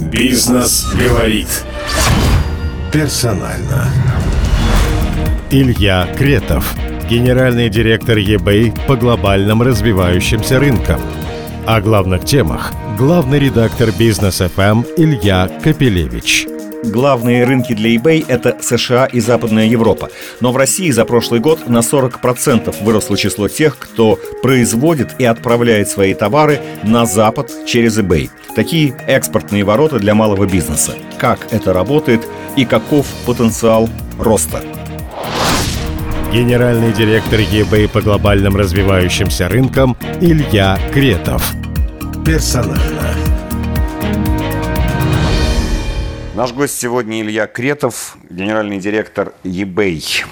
Бизнес 0.00 0.86
говорит. 0.94 1.64
Персонально. 2.90 3.88
Илья 5.50 6.08
Кретов, 6.16 6.74
генеральный 7.08 7.68
директор 7.68 8.16
eBay 8.16 8.72
по 8.86 8.96
глобальным 8.96 9.62
развивающимся 9.62 10.58
рынкам. 10.58 11.00
О 11.66 11.80
главных 11.82 12.24
темах 12.24 12.72
главный 12.98 13.38
редактор 13.38 13.90
Бизнес 13.92 14.40
FM 14.40 14.86
Илья 14.96 15.48
Капелевич. 15.62 16.46
Главные 16.82 17.44
рынки 17.44 17.74
для 17.74 17.94
eBay– 17.94 18.24
это 18.28 18.56
США 18.60 19.04
и 19.04 19.20
Западная 19.20 19.66
Европа. 19.66 20.08
Но 20.40 20.50
в 20.50 20.56
России 20.56 20.90
за 20.90 21.04
прошлый 21.04 21.40
год 21.40 21.68
на 21.68 21.78
40% 21.78 22.82
выросло 22.82 23.16
число 23.16 23.48
тех, 23.48 23.78
кто 23.78 24.18
производит 24.42 25.14
и 25.18 25.24
отправляет 25.24 25.88
свои 25.88 26.14
товары 26.14 26.60
на 26.82 27.04
Запад 27.04 27.50
через 27.66 27.98
eBay. 27.98 28.30
Такие 28.56 28.94
экспортные 29.06 29.62
ворота 29.64 29.98
для 29.98 30.14
малого 30.14 30.46
бизнеса. 30.46 30.94
Как 31.18 31.52
это 31.52 31.72
работает 31.72 32.26
и 32.56 32.64
каков 32.64 33.06
потенциал 33.26 33.88
роста? 34.18 34.62
Генеральный 36.32 36.92
директор 36.92 37.40
eBay 37.40 37.88
по 37.88 38.00
глобальным 38.00 38.56
развивающимся 38.56 39.48
рынкам 39.48 39.96
Илья 40.20 40.78
Кретов. 40.92 41.52
Персонально. 42.24 42.99
Наш 46.40 46.54
гость 46.54 46.78
сегодня 46.78 47.20
Илья 47.20 47.46
Кретов, 47.46 48.16
генеральный 48.30 48.78
директор 48.78 49.34
eBay 49.44 50.24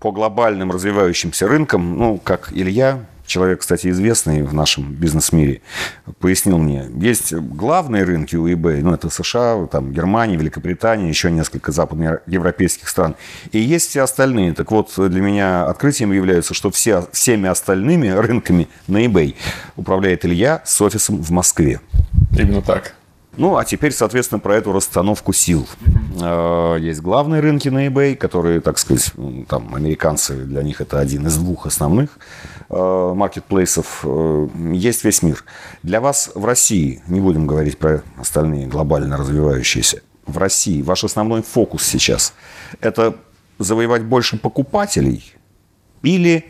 по 0.00 0.10
глобальным 0.10 0.72
развивающимся 0.72 1.46
рынкам. 1.46 1.96
Ну, 1.96 2.18
как 2.18 2.48
Илья, 2.50 3.04
человек, 3.26 3.60
кстати, 3.60 3.86
известный 3.90 4.42
в 4.42 4.52
нашем 4.52 4.92
бизнес-мире, 4.92 5.62
пояснил 6.18 6.58
мне, 6.58 6.86
есть 6.96 7.32
главные 7.32 8.02
рынки 8.02 8.34
у 8.34 8.48
eBay, 8.48 8.82
ну, 8.82 8.92
это 8.92 9.08
США, 9.08 9.68
там, 9.70 9.92
Германия, 9.92 10.36
Великобритания, 10.36 11.08
еще 11.08 11.30
несколько 11.30 11.70
западноевропейских 11.70 12.88
стран. 12.88 13.14
И 13.52 13.60
есть 13.60 13.90
все 13.90 14.00
остальные. 14.00 14.54
Так 14.54 14.72
вот, 14.72 14.90
для 14.96 15.20
меня 15.20 15.66
открытием 15.66 16.10
является, 16.10 16.54
что 16.54 16.72
все, 16.72 17.06
всеми 17.12 17.48
остальными 17.48 18.08
рынками 18.08 18.66
на 18.88 19.06
eBay 19.06 19.36
управляет 19.76 20.24
Илья 20.24 20.60
с 20.64 20.80
офисом 20.80 21.22
в 21.22 21.30
Москве. 21.30 21.80
Именно 22.36 22.62
так. 22.62 22.96
Ну, 23.38 23.56
а 23.56 23.64
теперь, 23.64 23.92
соответственно, 23.92 24.40
про 24.40 24.56
эту 24.56 24.72
расстановку 24.72 25.32
сил. 25.32 25.66
Э, 26.20 26.76
есть 26.78 27.00
главные 27.00 27.40
рынки 27.40 27.68
на 27.70 27.86
eBay, 27.86 28.14
которые, 28.14 28.60
так 28.60 28.78
сказать, 28.78 29.12
там, 29.48 29.74
американцы, 29.74 30.44
для 30.44 30.62
них 30.62 30.82
это 30.82 30.98
один 30.98 31.26
из 31.26 31.36
двух 31.38 31.66
основных 31.66 32.18
э, 32.68 33.12
маркетплейсов. 33.14 34.00
Э, 34.04 34.48
есть 34.72 35.04
весь 35.04 35.22
мир. 35.22 35.44
Для 35.82 36.02
вас 36.02 36.30
в 36.34 36.44
России, 36.44 37.02
не 37.06 37.20
будем 37.20 37.46
говорить 37.46 37.78
про 37.78 38.02
остальные 38.18 38.66
глобально 38.66 39.16
развивающиеся, 39.16 40.02
в 40.26 40.36
России 40.36 40.82
ваш 40.82 41.02
основной 41.04 41.42
фокус 41.42 41.84
сейчас– 41.84 42.34
это 42.80 43.16
завоевать 43.58 44.04
больше 44.04 44.36
покупателей 44.36 45.34
или 46.02 46.44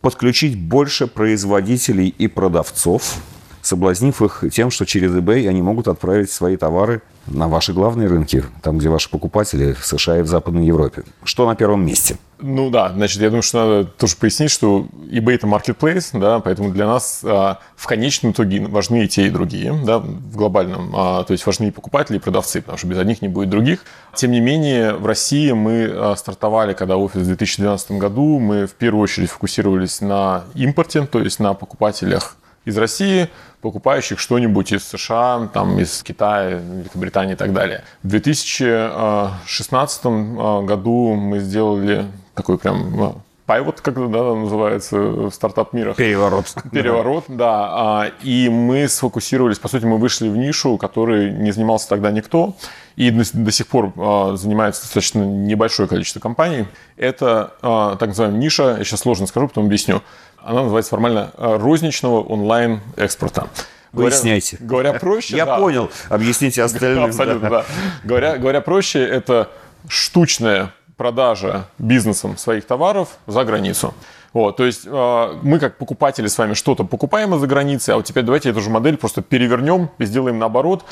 подключить 0.00 0.58
больше 0.58 1.06
производителей 1.06 2.08
и 2.08 2.28
продавцов– 2.28 3.16
соблазнив 3.62 4.22
их 4.22 4.44
тем, 4.52 4.70
что 4.70 4.86
через 4.86 5.12
eBay 5.12 5.48
они 5.48 5.62
могут 5.62 5.88
отправить 5.88 6.30
свои 6.30 6.56
товары 6.56 7.02
на 7.30 7.48
ваши 7.48 7.72
главные 7.72 8.08
рынки, 8.08 8.44
там, 8.62 8.78
где 8.78 8.88
ваши 8.88 9.10
покупатели 9.10 9.72
в 9.72 9.84
США 9.84 10.18
и 10.18 10.22
в 10.22 10.26
Западной 10.26 10.66
Европе. 10.66 11.04
Что 11.24 11.46
на 11.46 11.54
первом 11.54 11.84
месте? 11.84 12.16
Ну 12.40 12.70
да, 12.70 12.90
значит, 12.90 13.20
я 13.20 13.28
думаю, 13.28 13.42
что 13.42 13.58
надо 13.58 13.84
тоже 13.84 14.14
пояснить, 14.16 14.50
что 14.50 14.86
eBay 15.10 15.34
это 15.34 15.48
marketplace, 15.48 16.18
да, 16.18 16.38
поэтому 16.38 16.70
для 16.70 16.86
нас 16.86 17.20
а, 17.24 17.58
в 17.74 17.86
конечном 17.86 18.30
итоге 18.30 18.64
важны 18.64 19.04
и 19.04 19.08
те, 19.08 19.26
и 19.26 19.30
другие, 19.30 19.74
да, 19.84 19.98
в 19.98 20.36
глобальном, 20.36 20.94
а, 20.94 21.24
то 21.24 21.32
есть 21.32 21.44
важны 21.44 21.66
и 21.66 21.70
покупатели, 21.72 22.16
и 22.16 22.20
продавцы, 22.20 22.60
потому 22.60 22.78
что 22.78 22.86
без 22.86 22.98
одних 22.98 23.22
не 23.22 23.28
будет 23.28 23.50
других. 23.50 23.84
Тем 24.14 24.30
не 24.30 24.40
менее, 24.40 24.94
в 24.94 25.04
России 25.04 25.50
мы 25.50 25.90
а, 25.92 26.14
стартовали, 26.16 26.74
когда 26.74 26.96
офис 26.96 27.22
в 27.22 27.26
2012 27.26 27.92
году, 27.92 28.38
мы 28.38 28.66
в 28.66 28.74
первую 28.74 29.02
очередь 29.02 29.30
фокусировались 29.30 30.00
на 30.00 30.44
импорте, 30.54 31.06
то 31.06 31.18
есть 31.18 31.40
на 31.40 31.54
покупателях 31.54 32.36
из 32.68 32.76
России, 32.78 33.28
покупающих 33.60 34.20
что-нибудь 34.20 34.72
из 34.72 34.84
США, 34.84 35.48
там, 35.52 35.78
из 35.78 36.02
Китая, 36.02 36.58
Великобритании 36.58 37.32
и 37.32 37.36
так 37.36 37.52
далее. 37.52 37.82
В 38.02 38.08
2016 38.08 40.00
а, 40.04 40.62
году 40.62 41.14
мы 41.14 41.40
сделали 41.40 42.06
такой 42.34 42.58
прям 42.58 43.22
пайвот, 43.48 43.80
как 43.80 43.94
да, 43.94 44.34
называется 44.34 44.98
в 44.98 45.30
стартап-мирах. 45.30 45.96
Переворот. 45.96 46.54
Переворот, 46.70 47.24
да. 47.28 47.68
А, 47.70 48.10
и 48.22 48.50
мы 48.50 48.86
сфокусировались, 48.88 49.58
по 49.58 49.68
сути, 49.68 49.86
мы 49.86 49.96
вышли 49.96 50.28
в 50.28 50.36
нишу, 50.36 50.76
которой 50.76 51.32
не 51.32 51.50
занимался 51.50 51.88
тогда 51.88 52.10
никто, 52.10 52.54
и 52.96 53.10
до, 53.10 53.50
сих 53.50 53.66
пор 53.66 53.94
а, 53.96 54.36
занимается 54.36 54.82
достаточно 54.82 55.24
небольшое 55.24 55.88
количество 55.88 56.20
компаний. 56.20 56.66
Это 56.98 57.54
так 57.98 58.08
называемая 58.08 58.38
ниша, 58.38 58.76
я 58.78 58.84
сейчас 58.84 59.00
сложно 59.00 59.26
скажу, 59.26 59.48
потом 59.48 59.64
объясню 59.66 60.02
она 60.44 60.62
называется 60.62 60.90
формально 60.90 61.32
розничного 61.36 62.20
онлайн-экспорта. 62.22 63.48
Выясняйте. 63.92 64.58
Говоря, 64.60 64.90
говоря 64.90 65.00
проще. 65.00 65.36
Я 65.36 65.46
да. 65.46 65.56
понял. 65.56 65.90
Объясните 66.10 66.62
остальным. 66.62 67.04
Абсолютно, 67.04 67.48
да. 67.48 67.58
да. 67.60 67.64
Говоря, 68.04 68.36
говоря 68.36 68.60
проще, 68.60 69.02
это 69.02 69.50
штучная 69.88 70.74
продажа 70.98 71.68
бизнесом 71.78 72.36
своих 72.36 72.66
товаров 72.66 73.16
за 73.26 73.44
границу. 73.44 73.94
Вот, 74.34 74.58
то 74.58 74.66
есть 74.66 74.82
э, 74.84 75.38
мы 75.42 75.58
как 75.58 75.78
покупатели 75.78 76.26
с 76.26 76.36
вами 76.36 76.52
что-то 76.52 76.84
покупаем 76.84 77.34
из-за 77.34 77.46
границы, 77.46 77.90
а 77.90 77.96
вот 77.96 78.04
теперь 78.04 78.24
давайте 78.24 78.50
эту 78.50 78.60
же 78.60 78.68
модель 78.68 78.98
просто 78.98 79.22
перевернем 79.22 79.88
и 79.98 80.04
сделаем 80.04 80.38
наоборот 80.38 80.84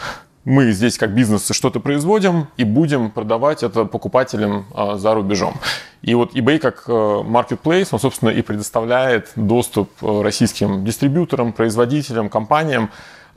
мы 0.46 0.70
здесь 0.70 0.96
как 0.96 1.12
бизнес 1.12 1.50
что-то 1.50 1.80
производим 1.80 2.46
и 2.56 2.62
будем 2.62 3.10
продавать 3.10 3.64
это 3.64 3.84
покупателям 3.84 4.66
а, 4.72 4.96
за 4.96 5.12
рубежом. 5.12 5.54
И 6.02 6.14
вот 6.14 6.34
eBay 6.34 6.58
как 6.58 6.84
э, 6.86 6.92
marketplace, 6.92 7.88
он, 7.90 7.98
собственно, 7.98 8.30
и 8.30 8.42
предоставляет 8.42 9.32
доступ 9.34 9.90
э, 10.02 10.22
российским 10.22 10.84
дистрибьюторам, 10.84 11.52
производителям, 11.52 12.28
компаниям, 12.28 12.90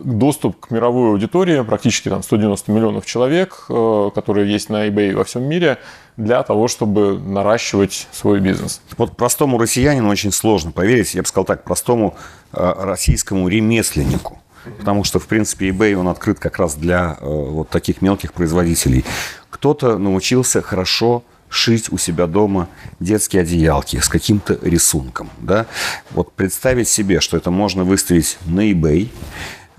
доступ 0.04 0.60
к 0.60 0.72
мировой 0.72 1.10
аудитории, 1.10 1.62
практически 1.64 2.10
там 2.10 2.24
190 2.24 2.72
миллионов 2.72 3.06
человек, 3.06 3.66
э, 3.70 4.10
которые 4.14 4.52
есть 4.52 4.70
на 4.70 4.88
eBay 4.88 5.16
во 5.16 5.24
всем 5.24 5.44
мире, 5.44 5.78
для 6.18 6.44
того, 6.44 6.68
чтобы 6.68 7.18
наращивать 7.18 8.08
свой 8.12 8.40
бизнес. 8.40 8.82
Вот 8.98 9.16
простому 9.16 9.58
россиянину 9.58 10.10
очень 10.10 10.32
сложно 10.32 10.72
поверить, 10.72 11.14
я 11.14 11.22
бы 11.22 11.28
сказал 11.28 11.46
так, 11.46 11.64
простому 11.64 12.16
российскому 12.52 13.48
ремесленнику 13.48 14.40
потому 14.78 15.04
что, 15.04 15.20
в 15.20 15.28
принципе, 15.28 15.70
eBay, 15.70 15.96
он 15.96 16.08
открыт 16.08 16.40
как 16.40 16.58
раз 16.58 16.76
для 16.76 17.18
э, 17.20 17.26
вот 17.26 17.70
таких 17.70 18.02
мелких 18.02 18.34
производителей. 18.34 19.06
Кто-то 19.50 19.98
научился 19.98 20.62
хорошо 20.62 21.24
шить 21.50 21.92
у 21.92 21.98
себя 21.98 22.28
дома 22.28 22.70
детские 23.00 23.42
одеялки 23.42 23.98
с 23.98 24.08
каким-то 24.08 24.60
рисунком. 24.62 25.30
Да? 25.40 25.66
Вот 26.12 26.32
представить 26.34 26.88
себе, 26.88 27.20
что 27.20 27.38
это 27.38 27.50
можно 27.50 27.84
выставить 27.84 28.38
на 28.46 28.70
eBay, 28.72 29.10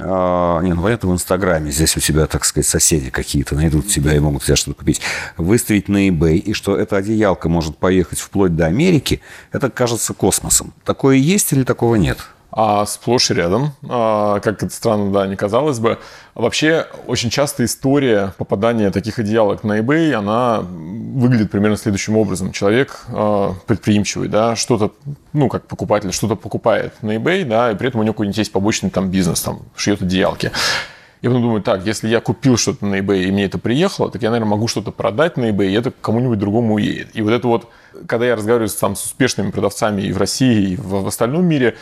не, 0.00 0.75
ну 0.75 0.83
понятно, 0.83 1.11
в 1.11 1.12
Инстаграме. 1.12 1.71
Здесь 1.71 1.97
у 1.97 2.00
тебя, 2.00 2.27
так 2.27 2.44
сказать, 2.44 2.66
соседи 2.66 3.11
какие-то 3.11 3.55
найдут 3.55 3.88
тебя 3.88 4.15
и 4.15 4.19
могут 4.19 4.44
тебе 4.44 4.56
что-то 4.56 4.78
купить. 4.78 5.00
Выставить 5.37 5.88
на 5.88 6.09
eBay, 6.09 6.37
и 6.37 6.55
что 6.55 6.77
эта 6.77 6.97
одеялка 6.97 7.49
может 7.49 7.77
поехать 7.77 8.19
вплоть 8.19 8.56
до 8.56 8.66
Америки, 8.66 9.21
это 9.53 9.71
кажется 9.71 10.15
космосом. 10.15 10.72
Такое 10.84 11.16
есть 11.16 11.53
или 11.53 11.62
такого 11.65 11.97
нет? 11.97 12.19
А 12.53 12.84
сплошь 12.87 13.31
и 13.31 13.34
рядом, 13.34 13.72
а, 13.88 14.41
как 14.41 14.62
это 14.62 14.72
странно, 14.72 15.12
да, 15.12 15.27
не 15.27 15.37
казалось 15.37 15.78
бы. 15.78 15.99
Вообще, 16.34 16.87
очень 17.06 17.31
часто 17.31 17.65
история 17.65 18.34
попадания 18.38 18.91
таких 18.91 19.19
одеялок 19.19 19.62
на 19.62 19.78
eBay, 19.78 20.12
она 20.12 20.61
выглядит 20.61 21.50
примерно 21.50 21.77
следующим 21.77 22.16
образом. 22.16 22.53
Человек 22.53 23.03
а, 23.09 23.55
предприимчивый, 23.66 24.28
да, 24.28 24.56
что-то, 24.56 24.93
ну, 25.33 25.49
как 25.49 25.66
покупатель, 25.66 26.12
что-то 26.12 26.34
покупает 26.34 26.93
на 27.03 27.16
eBay, 27.16 27.44
да, 27.44 27.71
и 27.71 27.77
при 27.77 27.88
этом 27.88 28.00
у 28.00 28.05
него 28.05 28.15
какой-нибудь 28.15 28.38
есть 28.38 28.53
побочный 28.53 28.91
там 28.91 29.11
бизнес, 29.11 29.41
там, 29.43 29.61
шьет 29.77 30.03
одеялки. 30.03 30.50
И 31.22 31.27
потом 31.27 31.43
думаю, 31.43 31.62
так, 31.62 31.84
если 31.84 32.09
я 32.09 32.21
купил 32.21 32.56
что-то 32.56 32.87
на 32.87 32.99
eBay, 32.99 33.25
и 33.25 33.31
мне 33.31 33.44
это 33.44 33.58
приехало, 33.58 34.11
так 34.11 34.23
я, 34.23 34.31
наверное, 34.31 34.53
могу 34.53 34.69
что-то 34.69 34.91
продать 34.91 35.37
на 35.37 35.50
eBay, 35.50 35.69
и 35.69 35.75
это 35.75 35.91
кому-нибудь 35.91 36.38
другому 36.38 36.75
уедет. 36.75 37.11
И 37.12 37.20
вот 37.20 37.32
это 37.32 37.46
вот, 37.46 37.69
когда 38.06 38.26
я 38.26 38.37
разговариваю 38.37 38.70
там, 38.70 38.96
с 38.96 39.05
успешными 39.05 39.50
продавцами 39.50 40.03
и 40.03 40.12
в 40.12 40.19
России, 40.19 40.70
и 40.70 40.76
в 40.76 41.06
остальном 41.06 41.44
мире, 41.44 41.76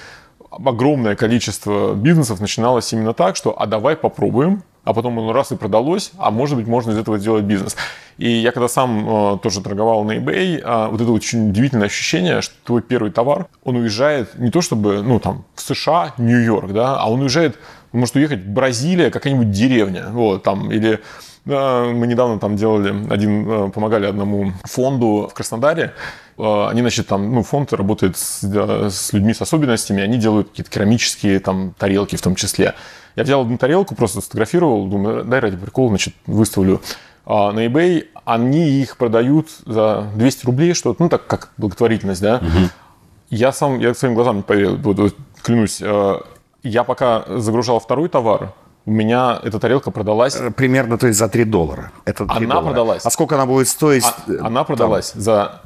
огромное 0.51 1.17
количество 1.17 1.95
бизнесов 1.95 2.41
начиналось 2.41 2.93
именно 2.93 3.13
так, 3.13 3.37
что 3.37 3.61
«а 3.61 3.67
давай 3.67 3.97
попробуем», 3.97 4.63
а 4.85 4.95
потом 4.95 5.19
он 5.19 5.35
раз 5.35 5.53
и 5.53 5.57
продалось, 5.57 6.13
а 6.19 6.31
может 6.31 6.57
быть 6.57 6.67
можно 6.67 6.93
из 6.93 6.99
этого 6.99 7.19
сделать 7.19 7.45
бизнес. 7.45 7.77
И 8.17 8.31
я 8.31 8.53
когда 8.53 8.69
сам 8.69 9.35
э, 9.35 9.39
тоже 9.43 9.61
торговал 9.61 10.03
на 10.05 10.17
eBay, 10.17 10.61
э, 10.61 10.89
вот 10.91 11.01
это 11.01 11.13
очень 11.13 11.51
удивительное 11.51 11.89
ощущение, 11.89 12.41
что 12.41 12.55
твой 12.65 12.81
первый 12.81 13.11
товар, 13.11 13.49
он 13.65 13.77
уезжает 13.77 14.39
не 14.39 14.51
то 14.51 14.63
чтобы, 14.63 15.03
ну 15.03 15.21
там, 15.21 15.45
в 15.55 15.61
США, 15.61 16.15
Нью-Йорк, 16.17 16.73
да, 16.73 16.97
а 16.97 17.11
он 17.11 17.21
уезжает, 17.21 17.59
может 17.93 18.17
уехать 18.17 18.41
в 18.41 18.49
Бразилия, 18.49 19.11
какая-нибудь 19.11 19.51
деревня, 19.51 20.07
вот, 20.11 20.43
там, 20.43 20.73
или 20.73 21.01
э, 21.45 21.93
мы 21.93 22.07
недавно 22.07 22.39
там 22.39 22.57
делали, 22.57 23.13
один, 23.13 23.47
э, 23.47 23.71
помогали 23.71 24.07
одному 24.07 24.53
фонду 24.65 25.29
в 25.31 25.35
Краснодаре, 25.35 25.93
они, 26.39 26.81
значит, 26.83 27.09
там, 27.09 27.35
ну, 27.35 27.43
фонд 27.43 27.73
работает 27.73 28.17
с, 28.17 28.43
с 28.43 29.13
людьми 29.13 29.35
с 29.35 29.43
особенностями, 29.43 30.03
они 30.03 30.19
делают 30.19 30.51
какие-то 30.51 30.71
керамические 30.71 31.41
там 31.41 31.75
тарелки 31.79 32.17
в 32.17 32.23
том 32.23 32.35
числе. 32.35 32.75
Я 33.17 33.25
взял 33.25 33.43
одну 33.43 33.59
тарелку, 33.59 33.97
просто 33.97 34.21
сфотографировал, 34.21 34.87
думаю, 34.87 35.25
дай 35.25 35.41
ради 35.41 35.57
прикола, 35.57 35.89
значит, 35.89 36.15
выставлю 36.27 36.81
а, 37.27 37.51
на 37.53 37.67
eBay. 37.67 38.07
Они 38.25 38.69
их 38.81 38.97
продают 38.97 39.49
за 39.67 40.09
200 40.15 40.47
рублей, 40.47 40.75
что-то, 40.75 41.03
ну, 41.03 41.09
так 41.09 41.27
как 41.27 41.51
благотворительность, 41.57 42.23
да. 42.23 42.37
Угу. 42.37 42.71
Я 43.31 43.53
сам, 43.53 43.81
я 43.81 43.93
своим 43.95 44.15
глазам 44.15 44.37
не 44.37 44.43
поверил, 44.43 45.13
клянусь. 45.43 45.83
А, 45.83 46.23
я 46.63 46.85
пока 46.85 47.25
загружал 47.27 47.81
второй 47.81 48.09
товар, 48.09 48.55
у 48.89 48.91
меня 48.91 49.39
эта 49.43 49.59
тарелка 49.59 49.91
продалась... 49.91 50.35
Э, 50.37 50.51
примерно, 50.51 50.97
то 50.97 51.09
есть 51.09 51.19
за 51.19 51.29
3 51.29 51.45
доллара. 51.45 51.93
Это 52.07 52.25
3 52.25 52.37
она 52.37 52.55
доллара. 52.55 52.65
продалась. 52.65 53.05
А 53.05 53.11
сколько 53.11 53.35
она 53.35 53.45
будет 53.45 53.69
стоить? 53.69 54.05
А, 54.05 54.47
она 54.47 54.65
продалась 54.65 55.11
там? 55.11 55.21
за... 55.21 55.63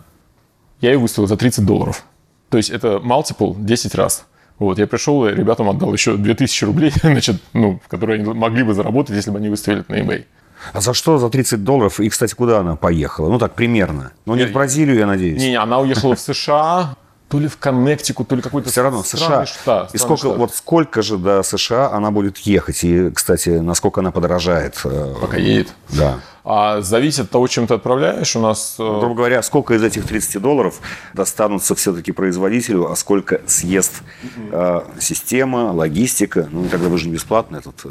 Я 0.82 0.90
ее 0.92 0.98
выставил 0.98 1.26
за 1.26 1.36
30 1.36 1.64
долларов. 1.64 2.04
То 2.50 2.58
есть 2.58 2.68
это 2.68 2.96
multiple 2.96 3.54
10 3.56 3.94
раз. 3.94 4.26
Вот, 4.58 4.78
я 4.78 4.86
пришел, 4.86 5.26
и 5.26 5.32
ребятам 5.32 5.70
отдал 5.70 5.92
еще 5.92 6.16
2000 6.16 6.64
рублей, 6.64 6.92
значит, 7.02 7.36
ну, 7.54 7.80
которые 7.88 8.20
они 8.20 8.32
могли 8.32 8.62
бы 8.62 8.74
заработать, 8.74 9.16
если 9.16 9.30
бы 9.30 9.38
они 9.38 9.48
выставили 9.48 9.80
это 9.80 9.92
на 9.92 9.96
eBay. 9.96 10.24
А 10.72 10.80
за 10.80 10.92
что 10.92 11.18
за 11.18 11.30
30 11.30 11.64
долларов? 11.64 11.98
И, 11.98 12.08
кстати, 12.08 12.34
куда 12.34 12.60
она 12.60 12.76
поехала? 12.76 13.28
Ну, 13.28 13.38
так, 13.38 13.54
примерно. 13.54 14.12
Ну, 14.26 14.34
не 14.34 14.42
я, 14.42 14.48
в 14.48 14.52
Бразилию, 14.52 14.96
я 14.98 15.06
надеюсь. 15.06 15.40
Не, 15.40 15.50
не, 15.50 15.56
она 15.56 15.78
уехала 15.78 16.14
в 16.14 16.20
США, 16.20 16.94
то 17.28 17.38
ли 17.38 17.48
в 17.48 17.56
Коннектику, 17.56 18.24
то 18.24 18.36
ли 18.36 18.42
какой-то 18.42 18.70
Все 18.70 18.82
равно 18.82 19.02
США. 19.02 19.46
Штат, 19.46 19.94
и 19.94 19.98
сколько, 19.98 20.26
штат. 20.26 20.36
вот 20.36 20.54
сколько 20.54 21.02
же 21.02 21.16
до 21.16 21.42
США 21.42 21.90
она 21.90 22.10
будет 22.10 22.38
ехать? 22.38 22.84
И, 22.84 23.10
кстати, 23.10 23.48
насколько 23.48 24.00
она 24.00 24.10
подорожает? 24.10 24.80
Э, 24.84 25.14
Пока 25.20 25.38
едет. 25.38 25.68
Да. 25.88 26.18
А 26.44 26.80
зависит 26.80 27.26
от 27.26 27.30
того, 27.30 27.46
чем 27.46 27.66
ты 27.66 27.74
отправляешь. 27.74 28.34
У 28.34 28.40
нас... 28.40 28.74
Э, 28.78 28.98
грубо 28.98 29.14
говоря, 29.14 29.42
сколько 29.42 29.74
из 29.74 29.82
этих 29.82 30.06
30 30.06 30.42
долларов 30.42 30.80
достанутся 31.14 31.74
все-таки 31.76 32.10
производителю, 32.10 32.90
а 32.90 32.96
сколько 32.96 33.40
съест 33.46 34.02
э, 34.50 34.80
система, 34.98 35.72
логистика. 35.72 36.48
Ну, 36.50 36.68
тогда 36.68 36.88
вы 36.88 36.98
же 36.98 37.06
не 37.06 37.14
бесплатно 37.14 37.58
этот 37.58 37.82
э, 37.84 37.90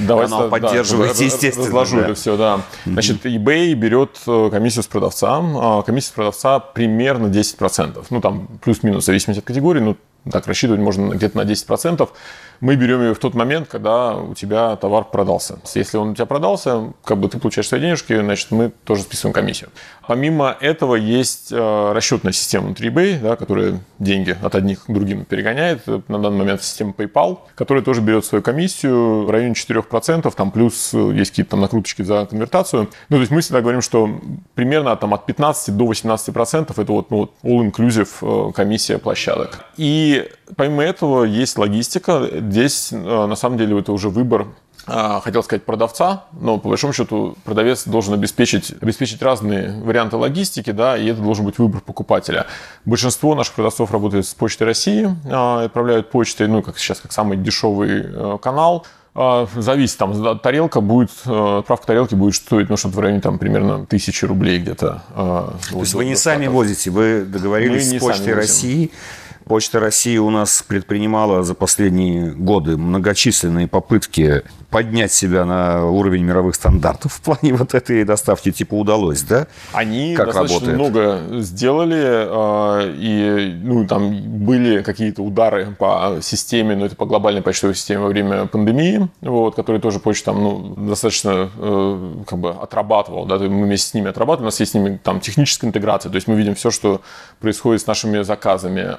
Давай 0.00 0.26
канал 0.26 0.48
поддерживаете, 0.48 1.18
да, 1.18 1.24
естественно. 1.26 1.66
Разложу 1.66 1.96
да. 1.96 2.02
это 2.02 2.14
все, 2.14 2.36
да. 2.36 2.60
Значит, 2.86 3.24
eBay 3.24 3.74
берет 3.74 4.18
э, 4.26 4.48
комиссию 4.50 4.82
с 4.82 4.86
продавца. 4.88 5.40
А 5.40 5.82
комиссия 5.82 6.08
с 6.08 6.12
продавца 6.12 6.58
примерно 6.58 7.28
10%. 7.28 8.04
Ну, 8.10 8.20
там 8.20 8.48
плюс-минус, 8.64 9.04
в 9.04 9.06
зависимости 9.06 9.38
от 9.40 9.46
категории. 9.46 9.80
Ну, 9.80 9.96
так 10.30 10.46
рассчитывать 10.46 10.80
можно 10.80 11.14
где-то 11.14 11.36
на 11.36 11.42
10% 11.42 12.08
мы 12.62 12.76
берем 12.76 13.02
ее 13.02 13.12
в 13.12 13.18
тот 13.18 13.34
момент, 13.34 13.66
когда 13.68 14.14
у 14.14 14.34
тебя 14.34 14.76
товар 14.76 15.04
продался. 15.04 15.58
Если 15.74 15.96
он 15.96 16.10
у 16.10 16.14
тебя 16.14 16.26
продался, 16.26 16.92
как 17.04 17.18
бы 17.18 17.28
ты 17.28 17.40
получаешь 17.40 17.66
свои 17.66 17.80
денежки, 17.80 18.16
значит, 18.16 18.52
мы 18.52 18.70
тоже 18.84 19.02
списываем 19.02 19.34
комиссию. 19.34 19.70
Помимо 20.06 20.56
этого 20.60 20.94
есть 20.94 21.50
э, 21.50 21.92
расчетная 21.92 22.32
система 22.32 22.66
внутри 22.66 22.90
eBay, 22.90 23.20
да, 23.20 23.34
которая 23.34 23.80
деньги 23.98 24.36
от 24.40 24.54
одних 24.54 24.84
к 24.84 24.92
другим 24.92 25.24
перегоняет. 25.24 25.84
На 25.86 26.20
данный 26.20 26.38
момент 26.38 26.62
система 26.62 26.92
PayPal, 26.92 27.38
которая 27.56 27.82
тоже 27.82 28.00
берет 28.00 28.24
свою 28.24 28.42
комиссию 28.42 29.24
в 29.24 29.30
районе 29.30 29.54
4%, 29.54 30.32
там 30.32 30.52
плюс 30.52 30.94
э, 30.94 31.12
есть 31.14 31.32
какие-то 31.32 31.52
там 31.52 31.62
накруточки 31.62 32.02
за 32.02 32.26
конвертацию. 32.26 32.90
Ну, 33.08 33.16
то 33.16 33.20
есть 33.20 33.32
мы 33.32 33.40
всегда 33.40 33.60
говорим, 33.60 33.82
что 33.82 34.08
примерно 34.54 34.94
там, 34.94 35.14
от 35.14 35.26
15 35.26 35.76
до 35.76 35.90
18% 35.90 36.80
это 36.80 36.92
вот, 36.92 37.10
ну, 37.10 37.16
вот 37.16 37.32
all-inclusive 37.42 38.50
э, 38.50 38.52
комиссия 38.52 38.98
площадок. 38.98 39.64
И 39.76 40.28
помимо 40.56 40.82
этого 40.82 41.24
есть 41.24 41.58
логистика. 41.58 42.28
Здесь 42.52 42.92
на 42.92 43.34
самом 43.34 43.56
деле 43.56 43.78
это 43.78 43.92
уже 43.92 44.10
выбор 44.10 44.48
а, 44.84 45.20
хотел 45.20 45.44
сказать 45.44 45.64
продавца, 45.64 46.24
но 46.32 46.58
по 46.58 46.68
большому 46.68 46.92
счету 46.92 47.36
продавец 47.44 47.84
должен 47.84 48.14
обеспечить, 48.14 48.74
обеспечить 48.80 49.22
разные 49.22 49.80
варианты 49.80 50.16
логистики, 50.16 50.70
да, 50.70 50.98
и 50.98 51.06
это 51.06 51.20
должен 51.20 51.44
быть 51.44 51.58
выбор 51.58 51.80
покупателя. 51.80 52.46
Большинство 52.84 53.34
наших 53.36 53.54
продавцов 53.54 53.92
работает 53.92 54.26
с 54.26 54.34
Почтой 54.34 54.66
России, 54.66 55.08
а, 55.30 55.64
отправляют 55.64 56.10
почтой, 56.10 56.48
ну, 56.48 56.62
как 56.62 56.78
сейчас, 56.78 57.00
как 57.00 57.12
самый 57.12 57.36
дешевый 57.36 58.02
э, 58.04 58.38
канал. 58.42 58.86
Зависит, 59.14 59.98
там, 59.98 60.38
тарелка 60.38 60.80
будет, 60.80 61.10
э, 61.26 61.58
отправка 61.58 61.88
тарелки 61.88 62.14
будет 62.14 62.34
стоить, 62.34 62.70
ну, 62.70 62.78
что-то 62.78 62.96
в 62.96 63.00
районе, 63.00 63.20
там, 63.20 63.38
примерно 63.38 63.84
тысячи 63.84 64.24
рублей 64.24 64.58
где-то. 64.58 65.02
То 65.14 65.78
есть 65.78 65.92
вы 65.94 66.06
не 66.06 66.16
сами 66.16 66.46
возите, 66.46 66.90
вы 66.90 67.24
договорились 67.26 67.90
с 67.90 68.00
Почтой 68.00 68.32
России, 68.34 68.90
Почта 69.44 69.80
России 69.80 70.16
у 70.18 70.30
нас 70.30 70.64
предпринимала 70.66 71.42
за 71.42 71.54
последние 71.54 72.30
годы 72.32 72.76
многочисленные 72.76 73.68
попытки 73.68 74.42
поднять 74.72 75.12
себя 75.12 75.44
на 75.44 75.84
уровень 75.84 76.24
мировых 76.24 76.54
стандартов 76.54 77.12
в 77.12 77.20
плане 77.20 77.52
вот 77.52 77.74
этой 77.74 78.04
доставки, 78.04 78.50
типа 78.50 78.74
удалось, 78.74 79.22
да? 79.22 79.46
Они 79.72 80.14
как 80.14 80.26
достаточно 80.26 80.72
работает? 80.72 80.76
много 80.78 81.40
сделали, 81.42 82.02
а, 82.04 82.90
и 82.96 83.54
ну, 83.62 83.86
там 83.86 84.44
были 84.44 84.82
какие-то 84.82 85.22
удары 85.22 85.76
по 85.78 86.18
системе, 86.22 86.74
ну 86.74 86.86
это 86.86 86.96
по 86.96 87.04
глобальной 87.04 87.42
почтовой 87.42 87.74
системе 87.74 88.00
во 88.00 88.08
время 88.08 88.46
пандемии, 88.46 89.08
вот, 89.20 89.54
которые 89.54 89.80
тоже 89.80 89.98
почта 89.98 90.26
там 90.26 90.42
ну, 90.42 90.74
достаточно 90.88 91.50
э, 91.54 92.14
как 92.26 92.38
бы 92.38 92.50
отрабатывал, 92.50 93.26
да, 93.26 93.38
мы 93.38 93.66
вместе 93.66 93.90
с 93.90 93.94
ними 93.94 94.08
отрабатываем, 94.08 94.44
у 94.44 94.48
нас 94.48 94.60
есть 94.60 94.72
с 94.72 94.74
ними 94.74 94.98
там 95.02 95.20
техническая 95.20 95.68
интеграция, 95.68 96.10
то 96.10 96.16
есть 96.16 96.26
мы 96.28 96.34
видим 96.34 96.54
все, 96.54 96.70
что 96.70 97.02
происходит 97.40 97.82
с 97.82 97.86
нашими 97.86 98.22
заказами. 98.22 98.96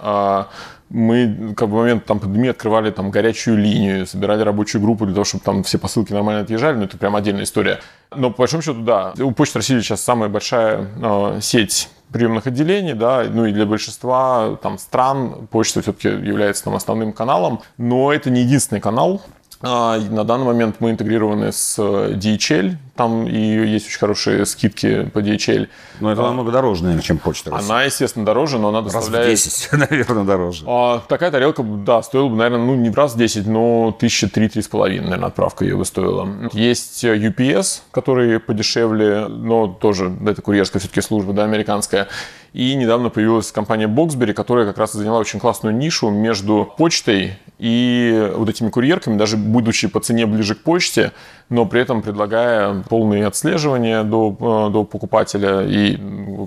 Мы 0.90 1.54
как 1.58 1.70
бы 1.70 1.76
в 1.76 1.80
момент 1.80 2.06
там 2.06 2.20
пандемии 2.20 2.50
открывали 2.50 2.92
там 2.92 3.10
горячую 3.10 3.58
линию, 3.58 4.06
собирали 4.06 4.44
рабочую 4.44 4.82
группу 4.82 5.06
для 5.06 5.16
того, 5.16 5.26
чтобы 5.26 5.44
там 5.44 5.64
все 5.64 5.80
посылки 5.80 6.14
нормально 6.14 6.42
отъезжали, 6.42 6.78
но 6.78 6.84
это 6.84 6.98
прям 6.98 7.16
отдельная 7.16 7.44
история. 7.44 7.80
Но 8.16 8.30
по 8.30 8.40
большому 8.40 8.62
счету, 8.62 8.82
да, 8.82 9.14
у 9.20 9.32
Почты 9.32 9.60
России 9.60 9.80
сейчас 9.80 10.02
самая 10.02 10.30
большая 10.30 10.88
э, 11.02 11.40
сеть 11.42 11.90
приемных 12.12 12.46
отделений, 12.46 12.94
да, 12.94 13.26
ну 13.28 13.46
и 13.46 13.52
для 13.52 13.66
большинства 13.66 14.56
там 14.62 14.78
стран 14.78 15.48
почта 15.48 15.82
все-таки 15.82 16.10
является 16.10 16.64
там 16.64 16.76
основным 16.76 17.12
каналом, 17.12 17.62
но 17.78 18.14
это 18.14 18.30
не 18.30 18.42
единственный 18.42 18.80
канал, 18.80 19.22
а, 19.66 19.98
на 19.98 20.26
данный 20.26 20.46
момент 20.46 20.76
мы 20.80 20.92
интегрированы 20.92 21.54
с 21.54 21.76
э, 21.80 22.16
DHL, 22.16 22.76
там 22.96 23.28
и 23.28 23.38
есть 23.38 23.88
очень 23.88 23.98
хорошие 23.98 24.46
скидки 24.46 25.06
по 25.06 25.20
DHL. 25.20 25.68
Но 26.00 26.12
это 26.12 26.22
а, 26.22 26.28
намного 26.28 26.52
дороже, 26.52 26.84
наверное, 26.84 27.04
чем 27.04 27.18
почта 27.18 27.50
России. 27.50 27.66
Она, 27.66 27.84
естественно, 27.84 28.24
дороже, 28.24 28.60
но 28.60 28.70
она 28.70 28.82
доставляет... 28.82 29.30
Раз 29.30 29.42
в 29.42 29.46
10, 29.46 29.72
наверное, 29.90 30.24
дороже. 30.24 30.64
А, 30.68 31.00
такая 31.08 31.32
тарелка, 31.32 31.64
да, 31.64 32.04
стоила 32.04 32.28
бы, 32.30 32.36
наверное, 32.36 32.66
ну, 32.66 32.76
не 32.76 32.92
в 32.92 32.96
раз 32.96 33.16
в 33.16 33.18
10, 33.18 33.48
но 33.48 33.96
тысячи 33.98 34.28
три-три 34.28 34.62
с 34.62 34.68
половиной, 34.68 35.06
наверное, 35.06 35.30
отправка 35.30 35.66
ее 35.66 35.76
бы 35.76 35.86
стоила. 35.86 36.50
Есть 36.54 37.04
UPS, 37.04 37.82
который 37.90 38.40
подешевле, 38.40 39.28
но 39.28 39.68
тоже, 39.68 40.10
да, 40.10 40.32
это 40.32 40.44
курьерская 40.44 40.80
все-таки 40.80 41.02
служба, 41.02 41.34
да, 41.34 41.46
американская. 41.46 42.10
И 42.54 42.76
недавно 42.76 43.10
появилась 43.10 43.52
компания 43.52 43.88
Boxberry, 43.88 44.34
которая 44.34 44.68
как 44.68 44.78
раз 44.78 44.94
заняла 44.94 45.18
очень 45.18 45.40
классную 45.40 45.76
нишу 45.76 46.12
между 46.12 46.72
почтой 46.78 47.40
и 47.58 48.32
вот 48.36 48.50
этими 48.50 48.70
курьерками, 48.70 49.18
даже 49.18 49.38
будучи 49.38 49.88
по 49.88 50.00
цене 50.00 50.28
ближе 50.28 50.54
к 50.54 50.62
почте, 50.62 51.14
но 51.50 51.66
при 51.66 51.82
этом 51.82 52.04
предлагая 52.04 52.83
полное 52.90 53.28
отслеживание 53.28 54.04
до, 54.04 54.68
э, 54.70 54.72
до 54.72 54.84
покупателя 54.84 55.62
и 55.62 55.98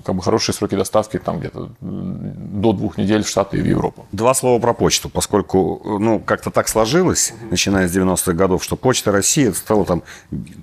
как 0.05 0.15
бы 0.15 0.21
хорошие 0.21 0.53
сроки 0.55 0.75
доставки 0.75 1.17
там 1.17 1.39
где-то 1.39 1.69
до 1.81 2.73
двух 2.73 2.97
недель 2.97 3.23
в 3.23 3.29
Штаты 3.29 3.57
и 3.57 3.61
в 3.61 3.65
Европу. 3.65 4.05
Два 4.11 4.33
слова 4.33 4.59
про 4.59 4.73
почту, 4.73 5.09
поскольку 5.09 5.97
ну, 5.99 6.19
как-то 6.19 6.51
так 6.51 6.67
сложилось, 6.67 7.33
начиная 7.49 7.87
с 7.87 7.95
90-х 7.95 8.33
годов, 8.33 8.63
что 8.63 8.75
Почта 8.75 9.11
России 9.11 9.49
стала 9.51 9.85
там, 9.85 10.03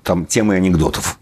там 0.03 0.25
темой 0.25 0.57
анекдотов. 0.57 1.19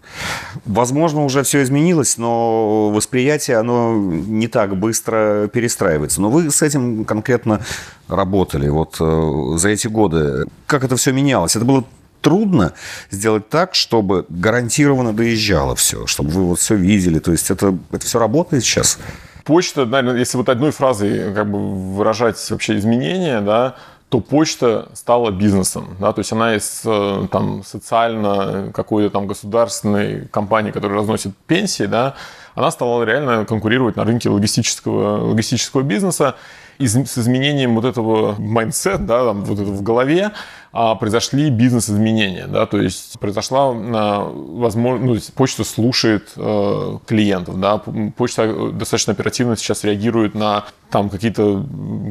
Возможно, 0.64 1.24
уже 1.24 1.42
все 1.42 1.62
изменилось, 1.62 2.18
но 2.18 2.90
восприятие, 2.90 3.58
оно 3.58 3.94
не 3.94 4.48
так 4.48 4.76
быстро 4.76 5.48
перестраивается. 5.48 6.20
Но 6.20 6.30
вы 6.30 6.50
с 6.50 6.62
этим 6.62 7.04
конкретно 7.04 7.60
работали 8.08 8.68
вот 8.68 8.96
э, 9.00 9.56
за 9.56 9.68
эти 9.70 9.88
годы. 9.88 10.46
Как 10.66 10.84
это 10.84 10.96
все 10.96 11.12
менялось? 11.12 11.56
Это 11.56 11.64
было 11.64 11.84
трудно 12.24 12.72
сделать 13.10 13.50
так, 13.50 13.74
чтобы 13.74 14.24
гарантированно 14.30 15.12
доезжало 15.12 15.76
все, 15.76 16.06
чтобы 16.06 16.30
вы 16.30 16.44
вот 16.44 16.58
все 16.58 16.74
видели. 16.74 17.18
То 17.18 17.32
есть 17.32 17.50
это, 17.50 17.76
это 17.92 18.04
все 18.04 18.18
работает 18.18 18.64
сейчас? 18.64 18.98
Почта, 19.44 19.84
наверное, 19.84 20.18
если 20.18 20.38
вот 20.38 20.48
одной 20.48 20.72
фразой 20.72 21.34
как 21.34 21.50
бы 21.50 21.58
выражать 21.94 22.50
вообще 22.50 22.78
изменения, 22.78 23.42
да, 23.42 23.76
то 24.08 24.20
почта 24.20 24.88
стала 24.94 25.30
бизнесом, 25.30 25.96
да, 26.00 26.12
то 26.12 26.20
есть 26.20 26.32
она 26.32 26.54
из 26.54 26.82
э, 26.84 27.26
там 27.30 27.62
социально 27.64 28.70
какой-то 28.72 29.10
там 29.10 29.26
государственной 29.26 30.26
компании, 30.28 30.70
которая 30.70 30.98
разносит 30.98 31.36
пенсии, 31.46 31.84
да, 31.84 32.14
она 32.54 32.70
стала 32.70 33.02
реально 33.02 33.44
конкурировать 33.44 33.96
на 33.96 34.04
рынке 34.04 34.30
логистического, 34.30 35.30
логистического 35.30 35.82
бизнеса, 35.82 36.36
и 36.78 36.86
с 36.86 37.18
изменением 37.18 37.74
вот 37.74 37.84
этого 37.84 38.34
mindset, 38.38 39.06
да, 39.06 39.24
там, 39.24 39.44
вот 39.44 39.58
этого 39.58 39.74
в 39.74 39.82
голове, 39.82 40.32
а, 40.72 40.96
произошли 40.96 41.50
бизнес-изменения, 41.50 42.46
да, 42.48 42.66
то 42.66 42.80
есть 42.80 43.18
произошла, 43.20 43.72
а, 43.72 44.32
возможно, 44.34 45.06
ну, 45.06 45.16
почта 45.36 45.62
слушает 45.62 46.32
э, 46.36 46.98
клиентов, 47.06 47.60
да, 47.60 47.80
почта 48.16 48.72
достаточно 48.72 49.12
оперативно 49.12 49.56
сейчас 49.56 49.84
реагирует 49.84 50.34
на 50.34 50.64
там 50.90 51.10
какие-то 51.10 51.64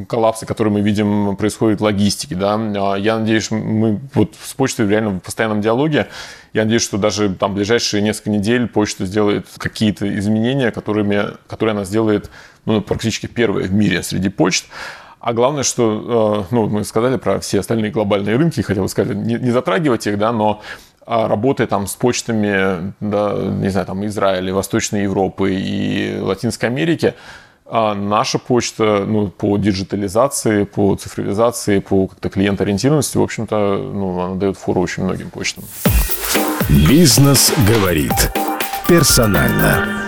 коллапсы, 0.08 0.46
которые 0.46 0.72
мы 0.72 0.80
видим 0.80 1.36
происходят 1.36 1.80
в 1.80 1.84
логистике, 1.84 2.36
да. 2.36 2.54
А 2.54 2.96
я 2.96 3.18
надеюсь, 3.18 3.50
мы 3.50 4.00
вот 4.14 4.34
с 4.42 4.54
почтой 4.54 4.88
реально 4.88 5.10
в 5.10 5.20
постоянном 5.20 5.60
диалоге. 5.60 6.08
Я 6.54 6.62
надеюсь, 6.62 6.82
что 6.82 6.98
даже 6.98 7.34
там 7.34 7.54
ближайшие 7.54 8.00
несколько 8.00 8.30
недель 8.30 8.68
почта 8.68 9.06
сделает 9.06 9.46
какие-то 9.58 10.08
изменения, 10.18 10.70
которыми, 10.70 11.36
которые 11.48 11.72
она 11.72 11.84
сделает 11.84 12.30
ну, 12.64 12.80
практически 12.80 13.26
первые 13.26 13.66
в 13.66 13.74
мире 13.74 14.04
среди 14.04 14.28
почт. 14.28 14.66
А 15.18 15.32
главное, 15.32 15.64
что, 15.64 16.46
ну, 16.52 16.68
мы 16.68 16.84
сказали 16.84 17.16
про 17.16 17.40
все 17.40 17.58
остальные 17.58 17.90
глобальные 17.90 18.36
рынки, 18.36 18.60
хотел 18.60 18.84
бы 18.84 18.88
сказать, 18.88 19.16
не, 19.16 19.34
не 19.34 19.50
затрагивать 19.50 20.06
их, 20.06 20.16
да, 20.16 20.32
но 20.32 20.62
а 21.06 21.28
работая 21.28 21.66
там 21.66 21.86
с 21.86 21.96
почтами, 21.96 22.94
да, 23.00 23.34
не 23.36 23.68
знаю, 23.68 23.86
там 23.86 24.06
Израиля, 24.06 24.54
Восточной 24.54 25.02
Европы 25.02 25.54
и 25.54 26.18
Латинской 26.20 26.68
Америки, 26.68 27.14
а 27.66 27.94
наша 27.94 28.38
почта 28.38 29.04
ну, 29.06 29.28
по 29.28 29.56
диджитализации, 29.56 30.64
по 30.64 30.96
цифровизации, 30.96 31.78
по 31.78 32.08
как-то 32.08 32.28
клиент-ориентированности, 32.28 33.16
в 33.16 33.22
общем-то, 33.22 33.78
ну, 33.92 34.20
она 34.20 34.34
дает 34.34 34.58
фору 34.58 34.80
очень 34.82 35.04
многим 35.04 35.30
почтам. 35.30 35.64
Бизнес 36.68 37.52
говорит 37.66 38.32
персонально. 38.86 40.00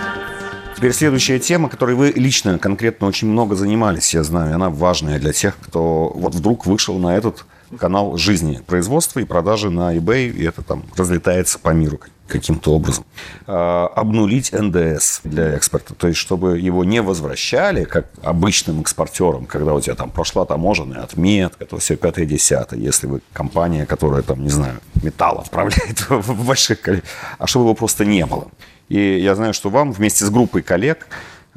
Теперь 0.75 0.93
следующая 0.93 1.39
тема, 1.39 1.69
которой 1.69 1.95
вы 1.95 2.13
лично, 2.15 2.59
конкретно 2.59 3.07
очень 3.07 3.27
много 3.27 3.55
занимались, 3.55 4.13
я 4.13 4.23
знаю, 4.23 4.53
она 4.53 4.69
важная 4.69 5.17
для 5.17 5.33
тех, 5.33 5.57
кто 5.59 6.11
вот 6.15 6.35
вдруг 6.35 6.67
вышел 6.67 6.99
на 6.99 7.17
этот 7.17 7.45
канал 7.79 8.17
жизни 8.17 8.61
производства 8.67 9.19
и 9.19 9.25
продажи 9.25 9.71
на 9.71 9.97
eBay, 9.97 10.29
и 10.29 10.43
это 10.43 10.61
там 10.61 10.83
разлетается 10.95 11.57
по 11.57 11.69
миру 11.69 11.99
каким-то 12.27 12.73
образом. 12.73 13.05
А, 13.45 13.87
обнулить 13.95 14.51
НДС 14.51 15.21
для 15.23 15.53
экспорта, 15.53 15.93
то 15.95 16.07
есть 16.07 16.19
чтобы 16.19 16.59
его 16.59 16.83
не 16.83 17.01
возвращали, 17.01 17.83
как 17.83 18.07
обычным 18.21 18.81
экспортерам, 18.81 19.45
когда 19.45 19.73
у 19.73 19.81
тебя 19.81 19.95
там 19.95 20.09
прошла 20.09 20.45
таможенная 20.45 21.03
отметка, 21.03 21.65
то 21.65 21.77
все 21.77 21.95
пятое 21.95 22.25
десятое, 22.25 22.79
если 22.79 23.07
вы 23.07 23.21
компания, 23.33 23.85
которая 23.85 24.21
там, 24.21 24.43
не 24.43 24.49
знаю, 24.49 24.79
металл 25.01 25.39
отправляет 25.39 26.01
в 26.09 26.45
больших 26.45 26.81
количествах, 26.81 27.13
а 27.39 27.47
чтобы 27.47 27.65
его 27.65 27.73
просто 27.73 28.05
не 28.05 28.25
было. 28.25 28.47
И 28.89 29.19
я 29.19 29.35
знаю, 29.35 29.53
что 29.53 29.69
вам 29.69 29.91
вместе 29.91 30.25
с 30.25 30.29
группой 30.29 30.61
коллег 30.61 31.07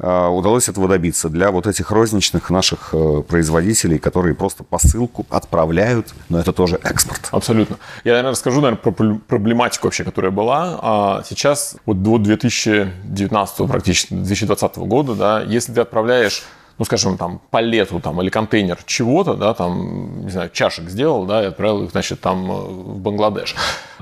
удалось 0.07 0.67
этого 0.67 0.87
добиться 0.87 1.29
для 1.29 1.51
вот 1.51 1.67
этих 1.67 1.91
розничных 1.91 2.49
наших 2.49 2.89
э, 2.93 3.21
производителей, 3.27 3.99
которые 3.99 4.33
просто 4.33 4.63
посылку 4.63 5.25
отправляют, 5.29 6.13
но 6.29 6.39
это 6.39 6.53
тоже 6.53 6.79
экспорт. 6.83 7.29
Абсолютно. 7.31 7.77
Я, 8.03 8.13
наверное, 8.13 8.31
расскажу, 8.31 8.61
наверное, 8.61 8.81
про 8.81 8.91
проблематику 8.91 9.87
вообще, 9.87 10.03
которая 10.03 10.31
была. 10.31 10.79
А 10.81 11.23
сейчас, 11.27 11.75
вот 11.85 12.01
до 12.01 12.17
2019 12.17 13.67
практически, 13.67 14.13
2020 14.13 14.77
года, 14.77 15.15
да, 15.15 15.41
если 15.41 15.73
ты 15.73 15.81
отправляешь 15.81 16.43
ну, 16.77 16.85
скажем, 16.85 17.15
там, 17.15 17.39
палету 17.51 17.99
там, 17.99 18.19
или 18.23 18.29
контейнер 18.29 18.79
чего-то, 18.87 19.35
да, 19.35 19.53
там, 19.53 20.23
не 20.23 20.31
знаю, 20.31 20.49
чашек 20.51 20.89
сделал, 20.89 21.25
да, 21.25 21.43
и 21.43 21.45
отправил 21.45 21.83
их, 21.83 21.91
значит, 21.91 22.21
там 22.21 22.49
э, 22.49 22.55
в 22.55 22.97
Бангладеш, 22.97 23.55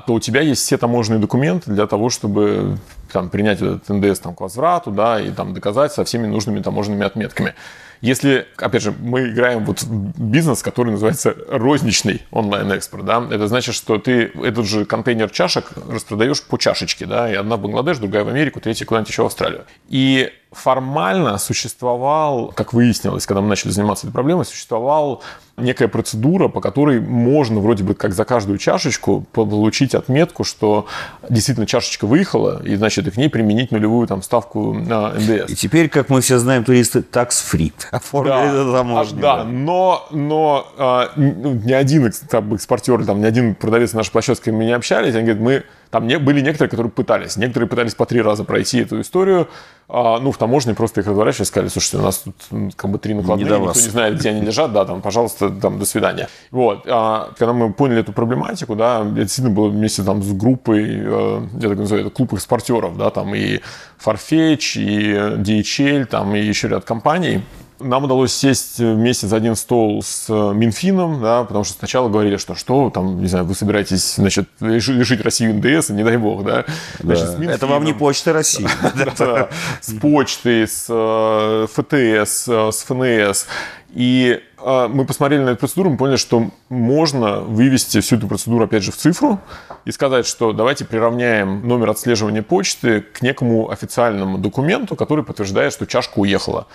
то 0.08 0.13
у 0.13 0.20
тебя 0.22 0.39
есть 0.39 0.62
все 0.62 0.77
таможенные 0.77 1.20
документы 1.20 1.72
для 1.72 1.88
того, 1.88 2.10
чтобы 2.10 2.77
там, 3.11 3.29
принять 3.29 3.61
этот 3.61 3.87
НДС 3.89 4.19
там, 4.19 4.35
к 4.35 4.41
возврату, 4.41 4.91
да, 4.91 5.19
и 5.19 5.31
там 5.31 5.53
доказать 5.53 5.93
со 5.93 6.03
всеми 6.03 6.27
нужными 6.27 6.61
таможенными 6.61 7.05
отметками. 7.05 7.55
Если, 8.01 8.47
опять 8.55 8.81
же, 8.81 8.93
мы 8.97 9.27
играем 9.29 9.65
вот 9.65 9.83
бизнес, 9.83 10.63
который 10.63 10.91
называется 10.91 11.35
розничный 11.49 12.25
онлайн-экспорт, 12.31 13.03
да, 13.03 13.27
это 13.29 13.47
значит, 13.47 13.75
что 13.75 13.97
ты 13.97 14.31
этот 14.41 14.65
же 14.65 14.85
контейнер 14.85 15.29
чашек 15.29 15.71
распродаешь 15.89 16.41
по 16.41 16.57
чашечке, 16.57 17.05
да, 17.05 17.29
и 17.29 17.35
одна 17.35 17.57
в 17.57 17.61
Бангладеш, 17.61 17.97
другая 17.97 18.23
в 18.23 18.29
Америку, 18.29 18.61
третья 18.61 18.85
куда-нибудь 18.85 19.09
еще 19.09 19.23
в 19.23 19.25
Австралию. 19.25 19.65
И 19.89 20.31
формально 20.51 21.38
существовал, 21.38 22.51
как 22.56 22.74
выяснилось, 22.74 23.27
когда 23.27 23.41
мы 23.41 23.48
начали 23.48 23.70
заниматься 23.70 24.08
этой 24.08 24.13
проблемой, 24.13 24.46
существовал 24.46 25.22
некая 25.58 25.88
процедура, 25.88 26.48
по 26.48 26.60
которой 26.60 27.00
можно 27.00 27.60
вроде 27.60 27.84
бы 27.84 27.94
как 27.94 28.13
за 28.13 28.25
каждую 28.25 28.58
чашечку 28.58 29.25
получить 29.32 29.94
отметку, 29.94 30.44
что 30.44 30.88
действительно 31.29 31.68
чашечка 31.68 32.08
выехала, 32.08 32.62
и 32.63 32.75
значит 32.75 33.08
и 33.08 33.12
к 33.12 33.18
ней 33.18 33.29
применить 33.29 33.72
нулевую 33.72 34.08
там 34.08 34.24
ставку 34.24 34.74
на 34.74 35.10
НДС. 35.10 35.51
И 35.51 35.56
теперь, 35.56 35.89
как 35.89 36.10
мы 36.10 36.22
все 36.22 36.39
знаем, 36.39 36.63
туристы 36.63 37.00
tax-free 37.00 37.74
оформили 37.91 38.32
да, 38.32 38.46
это 38.46 38.72
таможню. 38.72 39.20
Да, 39.20 39.44
но, 39.44 40.08
но 40.12 40.68
а, 40.77 41.12
ни 41.15 41.74
один 41.74 42.08
экспортер, 42.08 43.06
там, 43.06 43.22
ни 43.22 43.25
один 43.25 43.53
продавец 43.53 43.94
на 43.94 43.98
нашей 43.98 44.12
площадке 44.12 44.51
мы 44.51 44.65
не 44.65 44.72
общались, 44.72 45.13
они 45.13 45.25
говорят, 45.25 45.41
мы 45.44 45.63
там 45.91 46.05
не, 46.05 46.19
были 46.19 46.41
некоторые, 46.41 46.69
которые 46.69 46.91
пытались. 46.91 47.36
Некоторые 47.36 47.67
пытались 47.67 47.96
по 47.96 48.05
три 48.05 48.22
раза 48.22 48.43
пройти 48.43 48.79
эту 48.79 49.01
историю. 49.01 49.48
А, 49.88 50.19
ну, 50.19 50.31
в 50.31 50.38
таможне 50.38 50.75
просто 50.75 51.01
их 51.01 51.08
разворачивали, 51.08 51.48
сказали, 51.48 51.69
слушайте, 51.69 51.98
у 51.98 52.01
нас 52.01 52.19
тут 52.19 52.36
как 52.75 52.91
бы 52.91 53.00
три 53.00 53.15
накладные, 53.15 53.50
не 53.50 53.58
никто 53.58 53.79
не 53.79 53.89
знает, 53.89 54.19
где 54.19 54.29
они 54.29 54.41
лежат, 54.41 54.72
да, 54.72 54.86
там, 54.86 55.01
пожалуйста, 55.01 55.50
там, 55.50 55.79
до 55.79 55.86
свидания. 55.86 56.29
Вот. 56.51 56.84
А, 56.86 57.31
когда 57.38 57.53
мы 57.53 57.74
поняли 57.74 58.01
эту 58.01 58.13
проблематику, 58.13 58.75
да, 58.75 59.00
я 59.00 59.24
действительно 59.24 59.55
был 59.55 59.69
вместе 59.69 60.03
там 60.03 60.22
с 60.22 60.31
группой, 60.31 60.86
э, 60.86 61.41
я 61.60 61.69
так 61.69 61.77
называю, 61.79 62.05
это 62.05 62.15
клуб 62.15 62.34
экспортеров, 62.34 62.98
да, 62.98 63.10
там 63.10 63.34
и 63.34 63.62
Farfetch, 64.03 64.79
и 64.79 65.13
DHL, 65.41 66.05
там 66.05 66.36
и 66.36 66.39
еще 66.39 66.67
ряд 66.67 66.86
компаний, 66.86 67.41
нам 67.79 68.03
удалось 68.03 68.33
сесть 68.33 68.79
вместе 68.79 69.27
за 69.27 69.38
один 69.38 69.55
стол 69.55 70.01
с 70.03 70.25
э, 70.29 70.53
Минфином, 70.53 71.21
да, 71.21 71.43
потому 71.43 71.63
что 71.63 71.77
сначала 71.77 72.09
говорили, 72.09 72.38
что 72.38 72.55
что, 72.55 72.89
там, 72.89 73.21
не 73.21 73.27
знаю, 73.27 73.45
вы 73.45 73.55
собираетесь, 73.55 74.15
значит, 74.15 74.50
лишить 74.59 75.21
Россию 75.21 75.55
НДС, 75.55 75.89
не 75.89 76.03
дай 76.03 76.17
бог, 76.17 76.43
да. 76.43 76.65
Значит, 77.00 77.39
да. 77.39 77.51
Это 77.51 77.67
вам 77.67 77.83
не 77.86 77.93
почта 77.93 78.33
России. 78.33 78.67
С 79.81 79.93
почтой, 80.00 80.67
с 80.67 80.86
э, 80.89 81.67
ФТС, 81.71 82.48
э, 82.48 82.71
с 82.71 82.83
ФНС. 82.83 83.48
И 83.93 84.41
мы 84.63 85.05
посмотрели 85.05 85.41
на 85.41 85.49
эту 85.49 85.59
процедуру, 85.59 85.91
мы 85.91 85.97
поняли, 85.97 86.17
что 86.17 86.51
можно 86.69 87.39
вывести 87.39 88.01
всю 88.01 88.17
эту 88.17 88.27
процедуру, 88.27 88.65
опять 88.65 88.83
же, 88.83 88.91
в 88.91 88.97
цифру 88.97 89.39
и 89.85 89.91
сказать, 89.91 90.25
что 90.25 90.53
давайте 90.53 90.85
приравняем 90.85 91.67
номер 91.67 91.89
отслеживания 91.91 92.43
почты 92.43 93.01
к 93.01 93.21
некому 93.21 93.69
официальному 93.69 94.37
документу, 94.37 94.95
который 94.95 95.23
подтверждает, 95.23 95.73
что 95.73 95.85
чашка 95.85 96.19
уехала. 96.19 96.67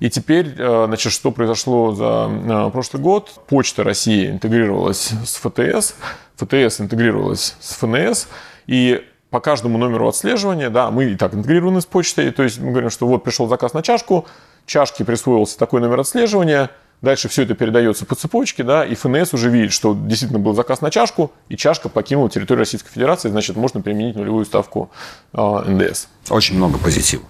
И 0.00 0.08
теперь, 0.08 0.54
э, 0.56 0.84
значит, 0.86 1.12
что 1.12 1.30
произошло 1.30 1.92
за 1.92 2.30
э, 2.30 2.70
прошлый 2.72 3.02
год? 3.02 3.40
Почта 3.48 3.84
России 3.84 4.30
интегрировалась 4.30 5.12
с 5.24 5.36
ФТС, 5.36 5.94
ФТС 6.36 6.80
интегрировалась 6.80 7.56
с 7.60 7.74
ФНС, 7.74 8.28
и 8.66 9.04
по 9.30 9.40
каждому 9.40 9.78
номеру 9.78 10.08
отслеживания, 10.08 10.70
да, 10.70 10.90
мы 10.90 11.04
и 11.04 11.16
так 11.16 11.34
интегрированы 11.34 11.80
с 11.80 11.86
почтой, 11.86 12.30
то 12.30 12.42
есть 12.42 12.58
мы 12.58 12.70
говорим, 12.70 12.90
что 12.90 13.06
вот 13.06 13.22
пришел 13.22 13.46
заказ 13.46 13.74
на 13.74 13.82
чашку, 13.82 14.26
чашке 14.66 15.04
присвоился 15.04 15.58
такой 15.58 15.80
номер 15.80 16.00
отслеживания, 16.00 16.70
дальше 17.02 17.28
все 17.28 17.42
это 17.42 17.54
передается 17.54 18.04
по 18.04 18.14
цепочке, 18.14 18.62
да, 18.62 18.84
и 18.84 18.94
ФНС 18.94 19.34
уже 19.34 19.50
видит, 19.50 19.72
что 19.72 19.94
действительно 19.94 20.38
был 20.38 20.54
заказ 20.54 20.80
на 20.80 20.90
чашку, 20.90 21.32
и 21.48 21.56
чашка 21.56 21.88
покинула 21.88 22.30
территорию 22.30 22.60
Российской 22.60 22.90
Федерации, 22.90 23.28
значит, 23.28 23.56
можно 23.56 23.80
применить 23.80 24.16
нулевую 24.16 24.44
ставку 24.44 24.90
э, 25.32 25.64
НДС. 25.66 26.06
Очень 26.28 26.56
много 26.56 26.78
позитива 26.78 27.24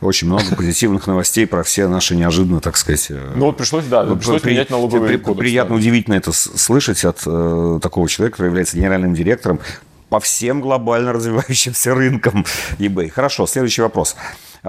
очень 0.00 0.28
много 0.28 0.54
позитивных 0.56 1.06
новостей 1.06 1.46
про 1.46 1.62
все 1.62 1.88
наши 1.88 2.16
неожиданно, 2.16 2.60
так 2.60 2.76
сказать... 2.76 3.06
Э, 3.10 3.32
ну 3.36 3.46
вот 3.46 3.56
пришлось, 3.56 3.84
да, 3.86 4.04
пришлось 4.04 4.42
при, 4.42 4.52
менять 4.52 4.70
налоговый 4.70 5.08
при, 5.08 5.16
кодекс. 5.18 5.40
Приятно, 5.40 5.74
да. 5.74 5.78
удивительно 5.78 6.14
это 6.14 6.32
слышать 6.32 7.04
от 7.04 7.22
э, 7.26 7.78
такого 7.82 8.08
человека, 8.08 8.36
который 8.36 8.48
является 8.48 8.76
генеральным 8.76 9.14
директором 9.14 9.60
по 10.08 10.20
всем 10.20 10.60
глобально 10.60 11.12
развивающимся 11.12 11.94
рынкам 11.94 12.46
eBay. 12.78 13.10
Хорошо, 13.10 13.46
следующий 13.46 13.82
вопрос. 13.82 14.16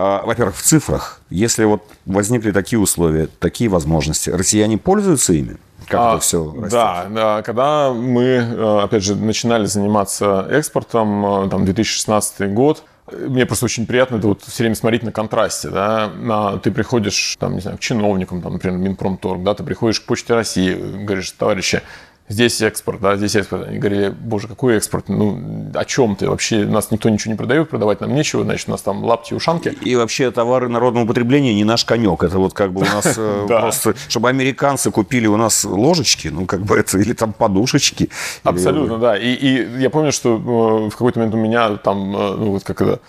А, 0.02 0.26
во-первых, 0.26 0.56
в 0.56 0.62
цифрах, 0.62 1.20
если 1.30 1.66
вот 1.66 1.84
возникли 2.06 2.52
такие 2.52 2.80
условия, 2.80 3.28
такие 3.40 3.70
возможности, 3.70 4.30
россияне 4.30 4.78
пользуются 4.78 5.34
ими? 5.34 5.58
Как 5.88 6.00
а, 6.00 6.12
это 6.12 6.20
все 6.22 6.54
растет? 6.54 6.72
Да, 6.72 7.08
да, 7.10 7.42
когда 7.42 7.92
мы, 7.92 8.24
э, 8.24 8.80
опять 8.82 9.04
же, 9.04 9.18
начинали 9.18 9.66
заниматься 9.66 10.48
экспортом, 10.50 11.26
э, 11.26 11.50
там, 11.50 11.66
2016 11.66 12.54
год, 12.54 12.84
мне 13.12 13.46
просто 13.46 13.66
очень 13.66 13.86
приятно 13.86 14.16
это 14.16 14.28
вот 14.28 14.42
все 14.44 14.64
время 14.64 14.76
смотреть 14.76 15.04
на 15.04 15.12
контрасте, 15.12 15.68
да, 15.68 16.10
на, 16.16 16.60
ты 16.60 16.72
приходишь, 16.72 17.36
там, 17.38 17.56
не 17.56 17.60
знаю, 17.60 17.76
к 17.76 17.82
чиновникам, 17.82 18.42
там, 18.42 18.54
например, 18.54 18.78
Минпромторг, 18.78 19.44
да, 19.44 19.54
ты 19.54 19.64
приходишь 19.64 20.00
к 20.00 20.06
Почте 20.06 20.34
России, 20.34 20.76
говоришь, 21.04 21.30
товарищи, 21.32 21.82
здесь 22.30 22.62
экспорт, 22.62 23.02
да, 23.02 23.18
здесь 23.18 23.36
экспорт. 23.36 23.68
Они 23.68 23.80
говорили, 23.80 24.10
боже, 24.10 24.48
какой 24.48 24.78
экспорт? 24.78 25.10
Ну, 25.10 25.72
о 25.74 25.86
чем 25.86 26.16
ты? 26.16 26.30
Вообще 26.30 26.66
нас 26.66 26.92
никто 26.92 27.10
ничего 27.10 27.34
не 27.34 27.38
продает, 27.38 27.70
продавать 27.70 28.00
нам 28.02 28.14
нечего, 28.14 28.44
значит, 28.44 28.70
у 28.70 28.72
нас 28.72 28.82
там 28.82 29.04
лапти, 29.04 29.34
ушанки. 29.34 29.70
И 29.82 29.96
вообще 29.96 30.32
товары 30.32 30.70
народного 30.70 31.06
потребления 31.06 31.54
не 31.54 31.64
наш 31.64 31.84
конек. 31.84 32.24
Это 32.24 32.38
вот 32.38 32.54
как 32.54 32.72
бы 32.72 32.82
у 32.82 32.86
нас 32.86 33.14
э, 33.18 33.46
просто, 33.48 33.96
чтобы 34.08 34.30
американцы 34.30 34.92
купили 34.92 35.28
у 35.28 35.38
нас 35.38 35.66
ложечки, 35.66 36.28
ну, 36.30 36.46
как 36.46 36.62
бы 36.62 36.78
это, 36.78 36.98
или 37.00 37.14
там 37.14 37.34
подушечки. 37.34 38.10
Абсолютно, 38.44 39.00
да. 39.00 39.18
И, 39.18 39.34
и 39.34 39.82
я 39.82 39.90
помню, 39.90 40.12
что 40.12 40.36
э, 40.36 40.90
в 40.90 40.92
какой-то 40.92 41.20
момент 41.20 41.36
у 41.36 41.40
меня 41.40 41.78
там, 41.78 42.16
э, 42.16 42.36
ну, 42.36 42.52
вот 42.52 42.64
как 42.64 42.82
это, 42.82 43.00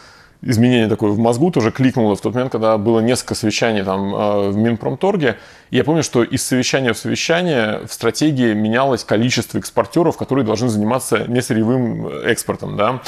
изменение 0.42 0.88
такое 0.88 1.10
в 1.10 1.18
мозгу 1.18 1.50
тоже 1.50 1.70
кликнуло 1.70 2.16
в 2.16 2.20
тот 2.20 2.34
момент, 2.34 2.52
когда 2.52 2.78
было 2.78 3.00
несколько 3.00 3.34
совещаний 3.34 3.82
там 3.82 4.50
в 4.50 4.56
Минпромторге. 4.56 5.36
И 5.70 5.76
я 5.76 5.84
помню, 5.84 6.02
что 6.02 6.22
из 6.22 6.42
совещания 6.42 6.92
в 6.92 6.98
совещание 6.98 7.80
в 7.86 7.92
стратегии 7.92 8.54
менялось 8.54 9.04
количество 9.04 9.58
экспортеров, 9.58 10.16
которые 10.16 10.44
должны 10.44 10.68
заниматься 10.68 11.24
несырьевым 11.28 12.08
экспортом, 12.24 12.76
да. 12.76 13.00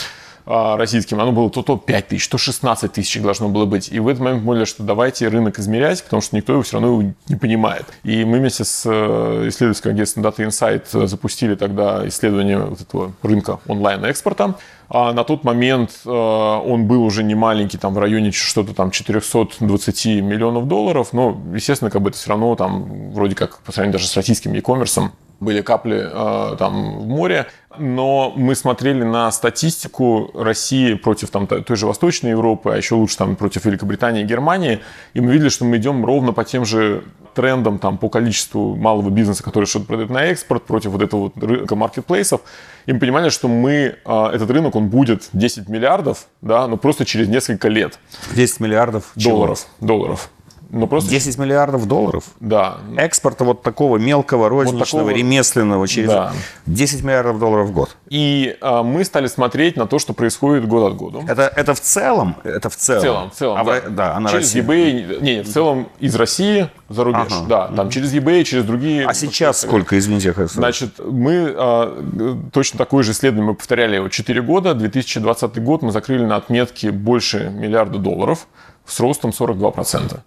А, 0.44 0.76
российским, 0.76 1.20
оно 1.20 1.32
было 1.32 1.50
то, 1.50 1.62
то 1.62 1.76
5 1.76 2.08
тысяч, 2.08 2.28
то 2.28 2.38
16 2.38 2.92
тысяч 2.92 3.20
должно 3.20 3.48
было 3.48 3.64
быть. 3.64 3.90
И 3.92 4.00
в 4.00 4.08
этот 4.08 4.22
момент 4.22 4.44
поняли, 4.44 4.64
что 4.64 4.82
давайте 4.82 5.28
рынок 5.28 5.58
измерять, 5.58 6.02
потому 6.02 6.20
что 6.20 6.36
никто 6.36 6.54
его 6.54 6.62
все 6.62 6.80
равно 6.80 7.12
не 7.28 7.36
понимает. 7.36 7.86
И 8.02 8.24
мы 8.24 8.38
вместе 8.38 8.64
с 8.64 8.82
э, 8.84 9.48
исследовательским 9.48 9.90
агентством 9.90 10.24
Data 10.24 10.46
Insight 10.46 11.06
запустили 11.06 11.54
тогда 11.54 12.06
исследование 12.08 12.58
вот 12.58 12.80
этого 12.80 13.12
рынка 13.22 13.60
онлайн-экспорта. 13.68 14.56
А 14.88 15.12
на 15.12 15.24
тот 15.24 15.44
момент 15.44 16.00
э, 16.04 16.10
он 16.10 16.86
был 16.86 17.04
уже 17.04 17.22
не 17.22 17.34
маленький, 17.34 17.78
там 17.78 17.94
в 17.94 17.98
районе 17.98 18.32
что-то 18.32 18.74
там 18.74 18.90
420 18.90 20.06
миллионов 20.22 20.66
долларов, 20.68 21.12
но, 21.12 21.40
естественно, 21.54 21.90
как 21.90 22.02
бы 22.02 22.10
это 22.10 22.18
все 22.18 22.30
равно 22.30 22.54
там 22.56 23.12
вроде 23.12 23.34
как 23.34 23.60
по 23.60 23.72
сравнению 23.72 23.94
даже 23.94 24.08
с 24.08 24.16
российским 24.16 24.52
e-commerce 24.52 25.10
были 25.42 25.60
капли 25.60 26.08
э, 26.10 26.56
там 26.56 27.00
в 27.00 27.06
море, 27.06 27.46
но 27.78 28.32
мы 28.36 28.54
смотрели 28.54 29.02
на 29.02 29.30
статистику 29.32 30.30
России 30.34 30.94
против 30.94 31.30
там, 31.30 31.46
той 31.46 31.76
же 31.76 31.86
Восточной 31.86 32.30
Европы, 32.30 32.70
а 32.72 32.76
еще 32.76 32.94
лучше 32.94 33.16
там 33.16 33.36
против 33.36 33.64
Великобритании 33.64 34.22
и 34.22 34.24
Германии, 34.24 34.80
и 35.14 35.20
мы 35.20 35.32
видели, 35.32 35.48
что 35.48 35.64
мы 35.64 35.76
идем 35.76 36.04
ровно 36.04 36.32
по 36.32 36.44
тем 36.44 36.64
же 36.64 37.04
трендам 37.34 37.78
там, 37.78 37.98
по 37.98 38.08
количеству 38.08 38.76
малого 38.76 39.10
бизнеса, 39.10 39.42
который 39.42 39.64
что-то 39.64 39.86
продает 39.86 40.10
на 40.10 40.24
экспорт, 40.24 40.64
против 40.64 40.90
вот 40.90 41.02
этого 41.02 41.20
вот 41.20 41.42
рынка 41.42 41.76
маркетплейсов. 41.76 42.42
И 42.86 42.92
мы 42.92 42.98
понимали, 42.98 43.30
что 43.30 43.48
мы, 43.48 43.96
э, 44.04 44.26
этот 44.32 44.50
рынок, 44.50 44.74
он 44.74 44.88
будет 44.88 45.28
10 45.32 45.68
миллиардов, 45.68 46.26
да, 46.40 46.66
но 46.66 46.76
просто 46.76 47.04
через 47.04 47.28
несколько 47.28 47.68
лет. 47.68 47.98
10 48.34 48.60
миллиардов 48.60 49.12
долларов. 49.14 49.66
Чего? 49.78 49.86
Долларов. 49.86 50.30
Ну, 50.72 50.86
просто 50.86 51.10
10 51.10 51.36
миллиардов 51.36 51.86
долларов? 51.86 52.24
Да. 52.40 52.78
Экспорта 52.96 53.44
вот 53.44 53.62
такого 53.62 53.98
мелкого, 53.98 54.48
розничного, 54.48 54.78
вот 54.78 55.10
такого... 55.10 55.10
ремесленного 55.10 55.86
через 55.86 56.08
да. 56.08 56.32
10 56.64 57.04
миллиардов 57.04 57.38
долларов 57.38 57.68
в 57.68 57.72
год. 57.72 57.94
И 58.08 58.56
а, 58.62 58.82
мы 58.82 59.04
стали 59.04 59.26
смотреть 59.26 59.76
на 59.76 59.86
то, 59.86 59.98
что 59.98 60.14
происходит 60.14 60.66
год 60.66 60.90
от 60.90 60.96
года. 60.96 61.20
Это, 61.28 61.52
это 61.54 61.74
в 61.74 61.80
целом? 61.80 62.36
Это 62.42 62.70
в 62.70 62.76
целом? 62.76 63.00
В 63.00 63.04
целом, 63.04 63.30
в 63.30 63.34
целом, 63.34 63.58
а 63.60 63.64
да. 63.64 63.80
В, 63.80 63.90
да, 63.90 64.16
а 64.16 64.28
через 64.30 64.54
России. 64.54 64.62
eBay, 64.62 65.22
не, 65.22 65.42
в 65.42 65.52
целом 65.52 65.88
из 66.00 66.14
России 66.14 66.70
за 66.88 67.04
рубеж, 67.04 67.26
ага. 67.30 67.46
да, 67.46 67.68
там 67.68 67.90
через 67.90 68.14
eBay, 68.14 68.42
через 68.44 68.64
другие. 68.64 69.04
А 69.06 69.12
сейчас 69.12 69.60
сколько, 69.60 69.98
извините, 69.98 70.34
я 70.34 70.46
Значит, 70.46 71.00
мы 71.04 71.52
а, 71.54 72.48
точно 72.50 72.78
такое 72.78 73.02
же 73.02 73.12
исследование 73.12 73.50
мы 73.50 73.54
повторяли 73.54 73.96
его 73.96 74.08
4 74.08 74.40
года. 74.40 74.72
2020 74.72 75.62
год 75.62 75.82
мы 75.82 75.92
закрыли 75.92 76.24
на 76.24 76.36
отметке 76.36 76.92
больше 76.92 77.50
миллиарда 77.50 77.98
долларов 77.98 78.46
с 78.86 78.98
ростом 79.00 79.30
42%. 79.30 80.20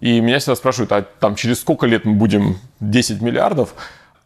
И 0.00 0.20
меня 0.20 0.38
всегда 0.38 0.56
спрашивают, 0.56 0.92
а 0.92 1.02
там 1.02 1.36
через 1.36 1.60
сколько 1.60 1.86
лет 1.86 2.04
мы 2.04 2.14
будем 2.14 2.58
10 2.80 3.22
миллиардов? 3.22 3.74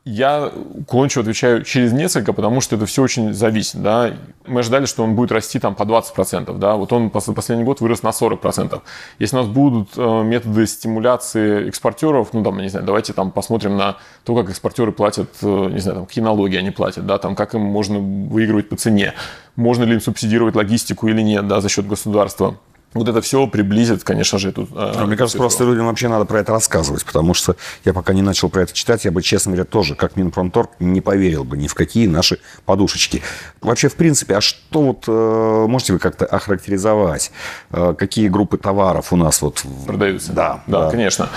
Я 0.06 0.50
уклончиво 0.74 1.20
отвечаю 1.20 1.62
через 1.62 1.92
несколько, 1.92 2.32
потому 2.32 2.62
что 2.62 2.74
это 2.74 2.86
все 2.86 3.02
очень 3.02 3.34
зависит. 3.34 3.82
Да? 3.82 4.14
Мы 4.46 4.60
ожидали, 4.60 4.86
что 4.86 5.04
он 5.04 5.14
будет 5.14 5.30
расти 5.30 5.58
там 5.58 5.74
по 5.74 5.82
20%. 5.82 6.56
Да? 6.58 6.76
Вот 6.76 6.90
он 6.92 7.10
последний 7.10 7.64
год 7.64 7.82
вырос 7.82 8.02
на 8.02 8.08
40%. 8.08 8.80
Если 9.18 9.36
у 9.36 9.40
нас 9.40 9.48
будут 9.48 9.90
э, 9.96 10.22
методы 10.22 10.66
стимуляции 10.66 11.68
экспортеров, 11.68 12.32
ну, 12.32 12.42
там, 12.42 12.58
не 12.58 12.70
знаю, 12.70 12.86
давайте 12.86 13.12
там 13.12 13.30
посмотрим 13.30 13.76
на 13.76 13.98
то, 14.24 14.34
как 14.34 14.48
экспортеры 14.48 14.90
платят, 14.90 15.28
э, 15.42 15.68
не 15.70 15.80
знаю, 15.80 15.98
там, 15.98 16.06
какие 16.06 16.24
налоги 16.24 16.56
они 16.56 16.70
платят, 16.70 17.04
да, 17.04 17.18
там, 17.18 17.36
как 17.36 17.54
им 17.54 17.60
можно 17.60 17.98
выигрывать 17.98 18.70
по 18.70 18.76
цене, 18.76 19.12
можно 19.54 19.84
ли 19.84 19.92
им 19.92 20.00
субсидировать 20.00 20.56
логистику 20.56 21.08
или 21.08 21.20
нет, 21.20 21.46
да, 21.46 21.60
за 21.60 21.68
счет 21.68 21.86
государства 21.86 22.56
вот 22.92 23.08
это 23.08 23.20
все 23.20 23.46
приблизит, 23.46 24.02
конечно 24.02 24.38
же, 24.38 24.48
эту... 24.48 24.68
А, 24.74 25.06
мне 25.06 25.16
кажется, 25.16 25.38
просто 25.38 25.64
людям 25.64 25.86
вообще 25.86 26.08
надо 26.08 26.24
про 26.24 26.40
это 26.40 26.52
рассказывать, 26.52 27.04
потому 27.04 27.34
что 27.34 27.56
я 27.84 27.92
пока 27.92 28.12
не 28.12 28.22
начал 28.22 28.48
про 28.48 28.62
это 28.62 28.72
читать, 28.72 29.04
я 29.04 29.12
бы, 29.12 29.22
честно 29.22 29.52
говоря, 29.52 29.64
тоже, 29.64 29.94
как 29.94 30.16
Минпромторг, 30.16 30.70
не 30.80 31.00
поверил 31.00 31.44
бы 31.44 31.56
ни 31.56 31.68
в 31.68 31.74
какие 31.74 32.06
наши 32.06 32.40
подушечки. 32.64 33.22
Вообще, 33.60 33.88
в 33.88 33.94
принципе, 33.94 34.36
а 34.36 34.40
что 34.40 34.82
вот, 34.82 35.04
э, 35.06 35.66
можете 35.68 35.92
вы 35.92 35.98
как-то 36.00 36.26
охарактеризовать, 36.26 37.30
э, 37.70 37.94
какие 37.96 38.28
группы 38.28 38.58
товаров 38.58 39.12
у 39.12 39.16
нас 39.16 39.40
вот... 39.40 39.64
Продаются? 39.86 40.32
Да. 40.32 40.62
Да, 40.66 40.84
да. 40.84 40.90
конечно 40.90 41.28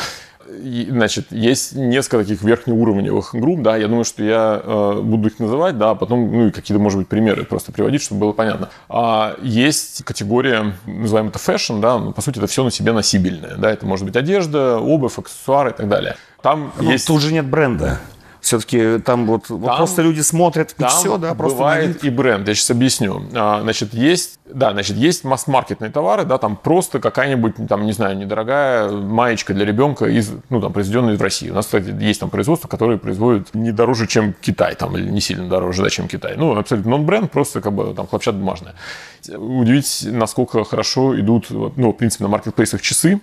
значит, 0.90 1.32
есть 1.32 1.76
несколько 1.76 2.20
таких 2.20 2.42
верхнеуровневых 2.44 3.34
групп, 3.34 3.62
да, 3.62 3.76
я 3.78 3.88
думаю, 3.88 4.06
что 4.06 4.24
я 4.24 4.62
э, 4.64 5.02
буду 5.02 5.30
их 5.30 5.40
называть, 5.40 5.78
да, 5.78 5.92
а 5.92 5.96
потом, 5.96 6.32
ну, 6.32 6.48
и 6.48 6.52
какие-то, 6.52 6.82
может 6.82 7.00
быть, 7.00 7.08
примеры 7.08 7.46
просто 7.46 7.72
приводить, 7.72 8.02
чтобы 8.02 8.22
было 8.22 8.34
понятно. 8.34 8.70
А 8.90 9.36
есть 9.42 10.04
категория, 10.04 10.74
называем 10.86 11.28
это 11.30 11.40
fashion, 11.40 11.80
да, 11.80 11.98
ну, 11.98 12.12
по 12.12 12.22
сути, 12.22 12.38
это 12.38 12.48
все 12.48 12.64
на 12.64 12.72
себе 12.72 12.92
носибельное, 12.92 13.56
да, 13.58 13.72
это 13.72 13.86
может 13.86 14.06
быть 14.06 14.16
одежда, 14.16 14.78
обувь, 14.78 15.18
аксессуары 15.18 15.72
и 15.72 15.74
так 15.74 15.88
далее. 15.88 16.16
Там 16.42 16.74
ну, 16.78 16.92
есть... 16.92 17.08
Тут 17.08 17.22
же 17.22 17.32
нет 17.32 17.46
бренда. 17.46 18.02
Все-таки 18.44 19.00
там 19.00 19.26
вот, 19.26 19.48
там, 19.48 19.58
вот 19.58 19.78
просто 19.78 20.02
люди 20.02 20.20
смотрят 20.20 20.76
и 20.78 20.84
все, 20.84 21.18
да, 21.18 21.34
просто 21.34 21.58
бывает 21.58 22.04
и 22.04 22.10
бренд. 22.10 22.46
Я 22.46 22.54
сейчас 22.56 22.72
объясню. 22.72 23.24
А, 23.34 23.62
значит, 23.62 23.94
есть, 23.94 24.38
да, 24.46 24.74
значит, 24.74 24.98
есть 24.98 25.24
масс-маркетные 25.24 25.90
товары, 25.90 26.26
да, 26.26 26.38
там 26.38 26.58
просто 26.58 27.00
какая-нибудь, 27.00 27.54
там, 27.70 27.86
не 27.86 27.94
знаю, 27.94 28.18
недорогая 28.18 28.92
маечка 28.92 29.54
для 29.54 29.66
ребенка 29.66 30.08
из, 30.08 30.30
ну, 30.50 30.60
там, 30.60 30.74
произведенная 30.74 31.16
в 31.16 31.22
России. 31.22 31.52
У 31.52 31.54
нас, 31.54 31.68
кстати, 31.68 31.96
есть 31.98 32.20
там 32.20 32.30
производство, 32.30 32.68
которое 32.68 32.98
производит 32.98 33.56
не 33.56 33.72
дороже, 33.72 34.08
чем 34.08 34.36
Китай, 34.42 34.76
там, 34.76 34.98
или 34.98 35.10
не 35.10 35.22
сильно 35.22 35.48
дороже, 35.48 35.82
да, 35.82 35.90
чем 35.90 36.10
Китай. 36.10 36.36
Ну, 36.36 36.58
абсолютно 36.58 36.92
нон-бренд, 36.92 37.32
просто 37.32 37.62
как 37.62 37.72
бы 37.72 37.94
там 37.94 38.08
хлопчат 38.08 38.36
бумажная. 38.36 38.76
Удивить, 39.30 40.06
насколько 40.12 40.66
хорошо 40.66 41.18
идут, 41.18 41.48
ну, 41.50 41.92
в 41.92 41.94
принципе, 41.94 42.26
на 42.26 42.30
маркетплейсах 42.30 42.82
часы, 42.82 43.22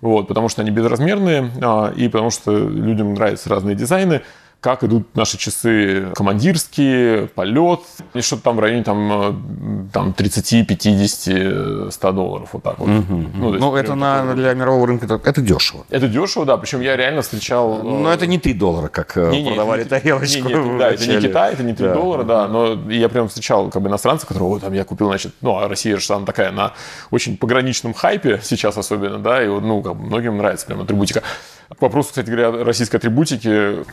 вот, 0.00 0.28
потому 0.28 0.48
что 0.48 0.62
они 0.62 0.70
безразмерные, 0.70 1.50
а, 1.60 1.92
и 1.94 2.08
потому 2.08 2.30
что 2.30 2.56
людям 2.56 3.14
нравятся 3.14 3.50
разные 3.50 3.74
дизайны 3.74 4.22
как 4.60 4.84
идут 4.84 5.16
наши 5.16 5.38
часы 5.38 6.08
командирские, 6.14 7.28
полет, 7.28 7.80
и 8.12 8.20
что-то 8.20 8.42
там 8.42 8.56
в 8.56 8.60
районе 8.60 8.84
там, 8.84 9.12
э, 9.12 9.88
там 9.92 10.12
30, 10.12 10.66
50, 10.66 11.92
100 11.92 12.12
долларов, 12.12 12.50
вот 12.52 12.62
так 12.62 12.78
вот. 12.78 12.88
Угу. 12.88 13.24
Ну, 13.34 13.52
ну 13.52 13.76
это 13.76 13.94
на, 13.94 14.34
для 14.34 14.52
мирового 14.52 14.86
рынка 14.86 15.20
это 15.24 15.40
дешево. 15.40 15.86
Это 15.88 16.08
дешево, 16.08 16.44
да, 16.44 16.58
причем 16.58 16.80
я 16.82 16.96
реально 16.96 17.22
встречал... 17.22 17.82
Но 17.82 18.10
э, 18.10 18.14
это 18.14 18.26
не 18.26 18.38
3 18.38 18.52
доллара, 18.52 18.88
как 18.88 19.16
э, 19.16 19.30
не, 19.30 19.46
продавали 19.46 19.84
не, 19.84 19.88
тарелочку. 19.88 20.48
Не, 20.48 20.54
не, 20.54 20.78
да, 20.78 20.90
это 20.90 21.06
не 21.06 21.20
Китай, 21.20 21.52
это 21.54 21.62
не 21.62 21.74
3 21.74 21.86
да. 21.86 21.94
доллара, 21.94 22.24
да, 22.24 22.48
но 22.48 22.90
я 22.90 23.08
прям 23.08 23.28
встречал 23.28 23.70
как 23.70 23.80
бы 23.80 23.88
иностранца, 23.88 24.26
которого 24.26 24.60
там 24.60 24.74
я 24.74 24.84
купил, 24.84 25.06
значит, 25.06 25.32
ну, 25.40 25.56
а 25.56 25.68
Россия 25.68 25.96
же 25.96 26.06
там 26.06 26.26
такая 26.26 26.52
на 26.52 26.74
очень 27.10 27.38
пограничном 27.38 27.94
хайпе 27.94 28.40
сейчас 28.42 28.76
особенно, 28.76 29.18
да, 29.18 29.42
и 29.42 29.46
ну, 29.46 29.82
как 29.82 29.96
бы 29.96 30.04
многим 30.04 30.36
нравится 30.36 30.66
прям 30.66 30.82
атрибутика. 30.82 31.22
К 31.70 31.80
вопросу, 31.82 32.08
кстати 32.08 32.28
говоря, 32.28 32.64
российской 32.64 32.96
атрибутики, 32.96 33.84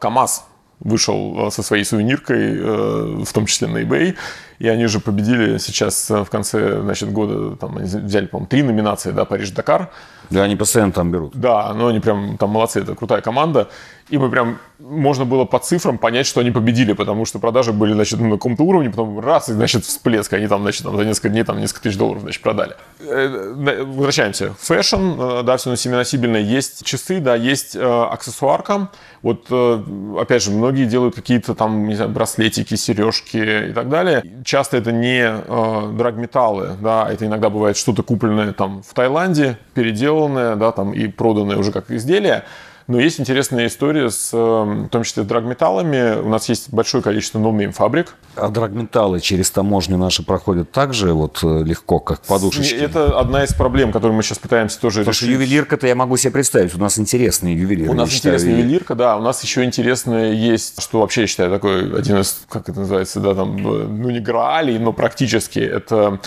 КАМАЗ 0.00 0.44
вышел 0.80 1.46
э, 1.46 1.50
со 1.50 1.62
своей 1.62 1.84
сувениркой, 1.84 2.58
э, 2.58 3.24
в 3.24 3.32
том 3.32 3.46
числе 3.46 3.68
на 3.68 3.82
eBay, 3.82 4.16
и 4.60 4.68
они 4.68 4.86
же 4.86 5.00
победили 5.00 5.56
сейчас 5.56 6.10
э, 6.10 6.22
в 6.22 6.28
конце 6.28 6.82
значит, 6.82 7.10
года, 7.10 7.56
там, 7.56 7.78
они 7.78 7.86
взяли, 7.86 8.26
по-моему, 8.26 8.46
три 8.46 8.62
номинации, 8.62 9.10
да, 9.10 9.24
Париж-Дакар. 9.24 9.90
Да, 10.28 10.44
они 10.44 10.54
постоянно 10.54 10.92
там 10.92 11.10
берут. 11.10 11.32
Да, 11.34 11.72
но 11.74 11.88
они 11.88 11.98
прям 11.98 12.36
там 12.38 12.50
молодцы, 12.50 12.80
это 12.80 12.94
крутая 12.94 13.22
команда. 13.22 13.68
И 14.10 14.18
мы 14.18 14.28
прям, 14.28 14.58
можно 14.78 15.24
было 15.24 15.44
по 15.44 15.58
цифрам 15.58 15.96
понять, 15.96 16.26
что 16.26 16.40
они 16.40 16.50
победили, 16.50 16.92
потому 16.92 17.24
что 17.24 17.38
продажи 17.38 17.72
были, 17.72 17.94
значит, 17.94 18.18
ну, 18.20 18.26
на 18.28 18.36
каком-то 18.36 18.64
уровне, 18.64 18.90
потом 18.90 19.20
раз, 19.20 19.48
и, 19.48 19.52
значит, 19.52 19.84
всплеск, 19.84 20.32
они 20.32 20.46
там, 20.46 20.62
значит, 20.62 20.82
там, 20.82 20.96
за 20.96 21.04
несколько 21.04 21.28
дней 21.28 21.44
там 21.44 21.58
несколько 21.58 21.82
тысяч 21.82 21.96
долларов, 21.96 22.22
значит, 22.22 22.42
продали. 22.42 22.74
Э, 23.00 23.84
возвращаемся. 23.84 24.54
Fashion, 24.60 24.96
э, 24.96 25.42
да, 25.44 25.56
все 25.56 25.70
носимо-носибельное. 25.70 26.40
Есть 26.40 26.84
часы, 26.84 27.20
да, 27.20 27.34
есть 27.34 27.76
э, 27.76 27.80
аксессуарка. 27.80 28.90
Вот, 29.22 29.46
э, 29.50 29.82
опять 30.18 30.42
же, 30.42 30.50
многие 30.50 30.86
делают 30.86 31.14
какие-то 31.14 31.54
там, 31.54 31.86
не 31.86 31.94
знаю, 31.94 32.10
браслетики, 32.10 32.74
сережки 32.74 33.70
и 33.70 33.72
так 33.72 33.88
далее. 33.88 34.22
Часто 34.50 34.78
это 34.78 34.90
не 34.90 35.22
э, 35.22 35.92
драгметаллы, 35.96 36.70
да, 36.82 37.08
это 37.08 37.24
иногда 37.24 37.50
бывает 37.50 37.76
что-то 37.76 38.02
купленное 38.02 38.52
там 38.52 38.82
в 38.82 38.92
Таиланде, 38.94 39.56
переделанное, 39.74 40.56
да, 40.56 40.72
там 40.72 40.92
и 40.92 41.06
проданное 41.06 41.56
уже 41.56 41.70
как 41.70 41.92
изделие. 41.92 42.42
Но 42.90 42.98
есть 42.98 43.20
интересная 43.20 43.68
история 43.68 44.10
с, 44.10 44.30
эм, 44.32 44.86
в 44.86 44.88
том 44.88 45.04
числе, 45.04 45.22
драгметаллами. 45.22 46.20
У 46.20 46.28
нас 46.28 46.48
есть 46.48 46.72
большое 46.72 47.04
количество 47.04 47.38
no-name 47.38 47.70
фабрик. 47.70 48.16
А 48.34 48.48
драгметаллы 48.48 49.20
через 49.20 49.48
таможни 49.52 49.94
наши 49.94 50.24
проходят 50.24 50.72
так 50.72 50.92
же 50.92 51.12
вот 51.12 51.38
э, 51.44 51.62
легко, 51.62 52.00
как 52.00 52.20
подушечки? 52.22 52.74
Это 52.74 53.16
одна 53.16 53.44
из 53.44 53.54
проблем, 53.54 53.92
которую 53.92 54.16
мы 54.16 54.24
сейчас 54.24 54.40
пытаемся 54.40 54.80
тоже 54.80 55.02
Потому 55.02 55.12
решить. 55.12 55.20
Потому 55.20 55.38
что 55.38 55.44
ювелирка-то 55.44 55.86
я 55.86 55.94
могу 55.94 56.16
себе 56.16 56.32
представить. 56.32 56.74
У 56.74 56.80
нас 56.80 56.98
интересные 56.98 57.56
ювелиры. 57.56 57.92
У 57.92 57.94
нас 57.94 58.08
интересная 58.08 58.38
считаю, 58.38 58.58
ювелирка, 58.58 58.96
да. 58.96 59.16
У 59.16 59.22
нас 59.22 59.40
еще 59.44 59.62
интересное 59.62 60.32
есть, 60.32 60.82
что 60.82 60.98
вообще, 60.98 61.20
я 61.20 61.26
считаю, 61.28 61.50
такой 61.50 61.96
один 61.96 62.18
из, 62.18 62.42
как 62.48 62.68
это 62.68 62.80
называется, 62.80 63.20
да, 63.20 63.36
там, 63.36 63.56
э, 63.56 63.86
ну 63.86 64.10
не 64.10 64.18
граалей, 64.18 64.80
но 64.80 64.92
практически 64.92 65.60
это 65.60 66.18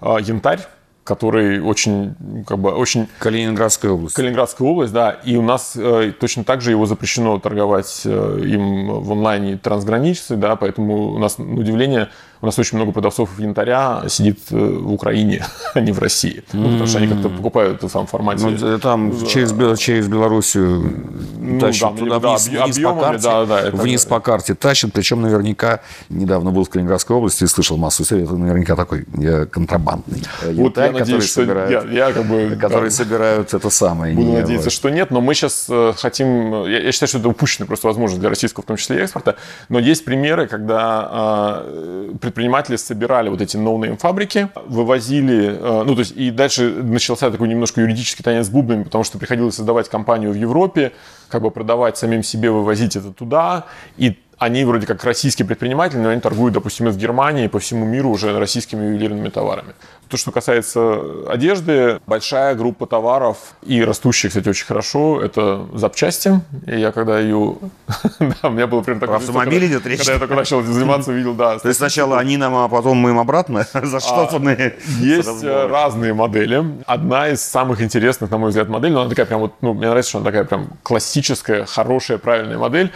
э, 0.00 0.18
янтарь 0.20 0.60
который 1.04 1.60
очень, 1.60 2.14
как 2.46 2.58
бы, 2.58 2.70
очень... 2.70 3.08
Калининградская 3.18 3.90
область. 3.90 4.14
Калининградская 4.14 4.68
область, 4.68 4.92
да. 4.92 5.10
И 5.24 5.36
у 5.36 5.42
нас 5.42 5.72
э, 5.74 6.12
точно 6.18 6.44
так 6.44 6.60
же 6.60 6.70
его 6.70 6.86
запрещено 6.86 7.38
торговать 7.38 8.02
э, 8.04 8.42
им 8.44 9.00
в 9.00 9.12
онлайне 9.12 9.56
трансграничной, 9.56 10.36
да, 10.36 10.54
поэтому 10.56 11.12
у 11.12 11.18
нас, 11.18 11.38
на 11.38 11.60
удивление, 11.60 12.08
у 12.42 12.46
нас 12.46 12.58
очень 12.58 12.76
много 12.76 12.90
продавцов 12.90 13.30
янтаря 13.38 14.02
сидит 14.08 14.40
э, 14.50 14.56
в 14.56 14.92
Украине, 14.92 15.46
а 15.74 15.80
не 15.80 15.92
в 15.92 16.00
России. 16.00 16.42
Ну, 16.52 16.64
потому 16.64 16.86
что 16.86 16.98
они 16.98 17.06
как-то 17.06 17.28
покупают 17.28 17.82
в 17.82 17.88
самом 17.88 18.08
формате. 18.08 18.44
Ну, 18.44 18.78
там 18.80 19.26
через, 19.26 19.78
через 19.78 20.08
Белоруссию 20.08 21.06
ну, 21.38 21.60
тащат 21.60 21.94
да, 21.94 21.98
туда 21.98 22.18
да, 22.18 22.36
вниз, 22.36 22.48
вниз 22.48 22.78
по 22.80 22.94
карте, 22.94 23.22
да, 23.22 23.46
да, 23.46 23.60
это, 23.60 23.76
вниз 23.76 24.04
по 24.04 24.20
карте 24.20 24.54
тащат, 24.54 24.92
причем 24.92 25.22
наверняка, 25.22 25.80
недавно 26.08 26.50
был 26.50 26.64
в 26.64 26.68
Калининградской 26.68 27.16
области 27.16 27.44
и 27.44 27.46
слышал 27.46 27.76
массу 27.76 28.02
историй, 28.02 28.24
это 28.24 28.34
наверняка 28.34 28.74
такой 28.74 29.04
контрабандный 29.46 30.22
вот 30.42 30.76
янтарь, 30.76 30.86
я 30.86 30.98
надеюсь, 30.98 31.28
который, 31.30 31.46
собирают, 31.46 31.92
я, 31.92 32.06
я 32.06 32.12
как 32.12 32.26
бы, 32.26 32.56
который 32.60 32.90
да, 32.90 32.96
собирают 32.96 33.54
это 33.54 33.70
самое. 33.70 34.14
Буду 34.16 34.32
надеяться, 34.32 34.66
вот. 34.66 34.72
что 34.72 34.90
нет, 34.90 35.12
но 35.12 35.20
мы 35.20 35.34
сейчас 35.34 35.66
э, 35.68 35.92
хотим, 35.96 36.66
я, 36.66 36.80
я 36.80 36.92
считаю, 36.92 37.08
что 37.08 37.18
это 37.18 37.28
упущенная 37.28 37.68
просто 37.68 37.86
возможность 37.86 38.20
для 38.20 38.30
российского, 38.30 38.64
в 38.64 38.66
том 38.66 38.76
числе 38.76 38.96
и 38.96 39.00
экспорта, 39.00 39.36
но 39.68 39.78
есть 39.78 40.04
примеры, 40.04 40.48
когда 40.48 41.62
э, 41.64 42.12
предприниматели 42.32 42.76
собирали 42.76 43.28
вот 43.28 43.42
эти 43.42 43.58
no-name 43.58 43.98
фабрики, 43.98 44.48
вывозили, 44.66 45.58
э, 45.60 45.82
ну 45.84 45.94
то 45.94 46.00
есть 46.00 46.12
и 46.12 46.30
дальше 46.30 46.70
начался 46.82 47.30
такой 47.30 47.48
немножко 47.48 47.82
юридический 47.82 48.24
танец 48.24 48.46
с 48.46 48.48
бубнами, 48.48 48.84
потому 48.84 49.04
что 49.04 49.18
приходилось 49.18 49.56
создавать 49.56 49.90
компанию 49.90 50.32
в 50.32 50.34
Европе, 50.34 50.92
как 51.28 51.42
бы 51.42 51.50
продавать 51.50 51.98
самим 51.98 52.22
себе, 52.22 52.50
вывозить 52.50 52.96
это 52.96 53.12
туда, 53.12 53.66
и 53.98 54.18
они 54.42 54.64
вроде 54.64 54.88
как 54.88 55.04
российские 55.04 55.46
предприниматели, 55.46 56.00
но 56.00 56.08
они 56.08 56.20
торгуют, 56.20 56.54
допустим, 56.54 56.88
из 56.88 56.96
Германии 56.96 57.46
по 57.46 57.60
всему 57.60 57.86
миру 57.86 58.10
уже 58.10 58.36
российскими 58.36 58.86
ювелирными 58.86 59.28
товарами. 59.28 59.74
То, 60.08 60.16
что 60.16 60.32
касается 60.32 61.00
одежды, 61.28 62.00
большая 62.06 62.56
группа 62.56 62.86
товаров 62.86 63.38
и 63.62 63.82
растущая, 63.84 64.28
кстати, 64.28 64.48
очень 64.48 64.66
хорошо, 64.66 65.22
это 65.22 65.66
запчасти. 65.74 66.40
И 66.66 66.78
я 66.78 66.90
когда 66.90 67.20
ее... 67.20 67.56
да, 68.18 68.48
у 68.48 68.50
меня 68.50 68.66
было 68.66 68.82
примерно 68.82 69.00
такое... 69.00 69.16
Автомобиль 69.16 69.66
идет 69.66 69.86
речь? 69.86 69.98
Когда 69.98 70.14
я 70.14 70.18
только 70.18 70.34
начал 70.34 70.60
заниматься, 70.62 71.12
увидел, 71.12 71.34
да. 71.34 71.58
То 71.60 71.68
есть 71.68 71.78
сначала 71.78 72.18
они 72.18 72.36
нам, 72.36 72.56
а 72.56 72.68
потом 72.68 72.98
мы 72.98 73.10
им 73.10 73.20
обратно 73.20 73.64
заштопанные? 73.72 74.74
А, 74.76 75.02
есть 75.02 75.44
разные 75.44 76.14
модели. 76.14 76.64
Одна 76.86 77.28
из 77.28 77.42
самых 77.42 77.80
интересных, 77.80 78.28
на 78.30 78.38
мой 78.38 78.48
взгляд, 78.48 78.68
моделей, 78.68 78.94
но 78.94 79.02
она 79.02 79.10
такая 79.10 79.26
прям 79.26 79.40
вот, 79.40 79.54
ну, 79.60 79.72
мне 79.72 79.88
нравится, 79.88 80.10
что 80.10 80.18
она 80.18 80.26
такая 80.26 80.44
прям 80.44 80.70
классическая, 80.82 81.64
хорошая, 81.64 82.18
правильная 82.18 82.58
модель 82.58 82.92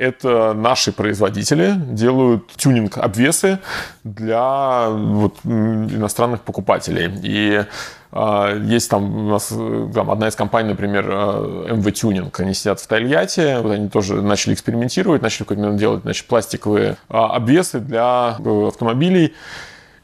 это 0.00 0.54
наши 0.54 0.92
производители 0.92 1.74
делают 1.76 2.48
тюнинг-обвесы 2.56 3.58
для 4.02 4.88
вот, 4.88 5.38
иностранных 5.44 6.40
покупателей. 6.40 7.12
И 7.22 7.64
а, 8.12 8.56
есть 8.56 8.90
там 8.90 9.26
у 9.26 9.30
нас 9.30 9.48
там, 9.48 10.10
одна 10.10 10.28
из 10.28 10.34
компаний, 10.34 10.70
например, 10.70 11.08
MV 11.08 11.86
а, 11.86 11.90
Tuning, 11.90 12.32
они 12.38 12.54
сидят 12.54 12.80
в 12.80 12.86
Тольятти, 12.86 13.60
вот 13.60 13.72
они 13.72 13.88
тоже 13.88 14.22
начали 14.22 14.54
экспериментировать, 14.54 15.22
начали 15.22 15.44
какой-то 15.44 15.72
делать 15.72 16.02
значит, 16.02 16.26
пластиковые 16.26 16.96
а, 17.08 17.36
обвесы 17.36 17.78
для 17.78 18.36
э, 18.38 18.68
автомобилей. 18.68 19.34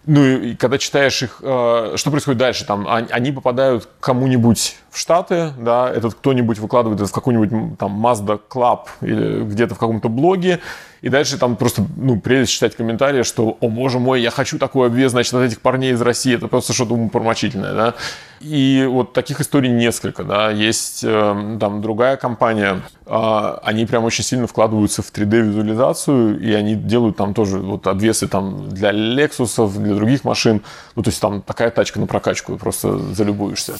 Ну 0.05 0.25
и 0.25 0.55
когда 0.55 0.79
читаешь 0.79 1.23
их, 1.23 1.39
э, 1.43 1.95
что 1.97 2.11
происходит 2.11 2.39
дальше? 2.39 2.65
Там 2.65 2.87
они 2.89 3.33
попадают 3.33 3.89
кому-нибудь 3.99 4.77
Штаты, 4.97 5.53
да, 5.59 5.91
этот 5.91 6.15
кто-нибудь 6.15 6.59
выкладывает 6.59 7.01
это 7.01 7.09
в 7.09 7.13
какой-нибудь 7.13 7.79
там 7.79 8.05
Mazda 8.05 8.41
Club 8.49 8.87
или 9.03 9.45
где-то 9.45 9.75
в 9.75 9.79
каком-то 9.79 10.09
блоге, 10.09 10.61
и 11.03 11.09
дальше 11.09 11.39
там 11.39 11.57
просто, 11.57 11.87
ну, 11.97 12.19
прелесть 12.19 12.53
читать 12.53 12.75
комментарии, 12.75 13.23
что, 13.23 13.57
о, 13.61 13.69
боже 13.69 13.99
мой, 13.99 14.21
я 14.23 14.31
хочу 14.31 14.59
такой 14.59 14.89
обвес, 14.89 15.13
значит, 15.13 15.35
от 15.35 15.43
этих 15.43 15.61
парней 15.61 15.93
из 15.93 16.01
России, 16.01 16.35
это 16.35 16.49
просто 16.49 16.73
что-то 16.73 16.95
умопромочительное, 16.95 17.75
да. 17.75 17.95
И 18.41 18.87
вот 18.91 19.13
таких 19.13 19.41
историй 19.41 19.71
несколько, 19.71 20.25
да. 20.25 20.51
Есть 20.51 21.05
э, 21.05 21.57
там 21.61 21.83
другая 21.83 22.17
компания, 22.17 22.83
э, 23.07 23.59
они 23.63 23.87
прям 23.87 24.05
очень 24.05 24.25
сильно 24.25 24.47
вкладываются 24.47 25.03
в 25.03 25.13
3D-визуализацию, 25.13 26.41
и 26.41 26.53
они 26.53 26.75
делают 26.75 27.17
там 27.17 27.35
тоже 27.35 27.59
вот 27.59 27.87
обвесы 27.87 28.27
там 28.27 28.69
для 28.71 28.91
Lexus, 28.91 29.79
для 29.79 29.95
других 29.95 30.25
машин. 30.25 30.63
Ну, 30.97 31.03
то 31.03 31.11
есть 31.11 31.21
там 31.21 31.43
такая 31.43 31.71
тачка 31.71 32.01
на 32.01 32.07
прокачку, 32.07 32.57
просто 32.57 32.99
залюбуешься. 33.15 33.75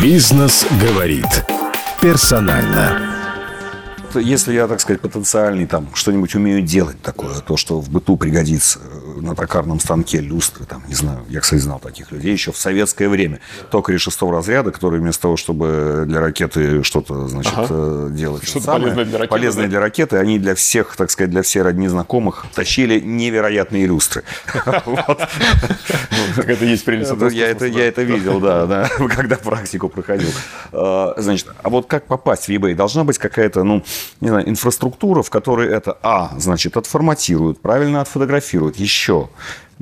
Бизнес 0.00 0.66
говорит 0.80 1.44
персонально 2.00 3.25
если 4.20 4.52
я, 4.52 4.66
так 4.68 4.80
сказать, 4.80 5.00
потенциальный, 5.00 5.66
там, 5.66 5.88
что-нибудь 5.94 6.34
умею 6.34 6.62
делать 6.62 7.00
такое, 7.02 7.40
то, 7.40 7.56
что 7.56 7.80
в 7.80 7.90
быту 7.90 8.16
пригодится 8.16 8.80
э, 8.80 9.20
на 9.20 9.34
токарном 9.34 9.80
станке, 9.80 10.20
люстры, 10.20 10.64
там, 10.64 10.82
не 10.88 10.94
знаю, 10.94 11.24
я, 11.28 11.40
кстати, 11.40 11.60
знал 11.60 11.78
таких 11.78 12.12
людей 12.12 12.32
еще 12.32 12.52
в 12.52 12.56
советское 12.56 13.08
время. 13.08 13.40
Токари 13.70 13.96
шестого 13.96 14.32
разряда, 14.32 14.70
которые 14.70 15.00
вместо 15.00 15.22
того, 15.22 15.36
чтобы 15.36 16.04
для 16.06 16.20
ракеты 16.20 16.82
что-то, 16.82 17.28
значит, 17.28 17.52
ага. 17.56 17.66
Э, 17.70 18.08
делать. 18.10 18.44
Что-то 18.44 18.64
самое, 18.64 18.92
полезное 18.92 19.04
для 19.04 19.18
ракеты. 19.18 19.30
Полезное 19.30 19.64
да? 19.64 19.70
для 19.70 19.80
ракеты, 19.80 20.16
они 20.16 20.38
для 20.38 20.54
всех, 20.54 20.96
так 20.96 21.10
сказать, 21.10 21.30
для 21.30 21.42
всех 21.42 21.64
родни 21.64 21.88
знакомых 21.88 22.46
тащили 22.54 23.00
невероятные 23.00 23.86
люстры. 23.86 24.22
Это 26.36 26.64
есть 26.64 26.84
прелесть. 26.84 27.12
Я 27.32 27.48
это 27.50 28.02
видел, 28.02 28.40
да, 28.40 28.66
да, 28.66 28.88
когда 29.16 29.36
практику 29.36 29.88
проходил. 29.88 30.30
А, 30.72 31.14
значит, 31.16 31.48
а 31.62 31.70
вот 31.70 31.86
как 31.86 32.06
попасть 32.06 32.46
в 32.46 32.50
eBay? 32.50 32.74
Должна 32.74 33.04
быть 33.04 33.18
какая-то, 33.18 33.62
ну, 33.62 33.84
не 34.20 34.28
знаю, 34.28 34.48
инфраструктура, 34.48 35.22
в 35.22 35.30
которой 35.30 35.68
это, 35.68 35.96
а, 36.02 36.32
значит, 36.38 36.76
отформатируют, 36.76 37.60
правильно 37.60 38.00
отфотографируют, 38.00 38.76
еще 38.76 39.28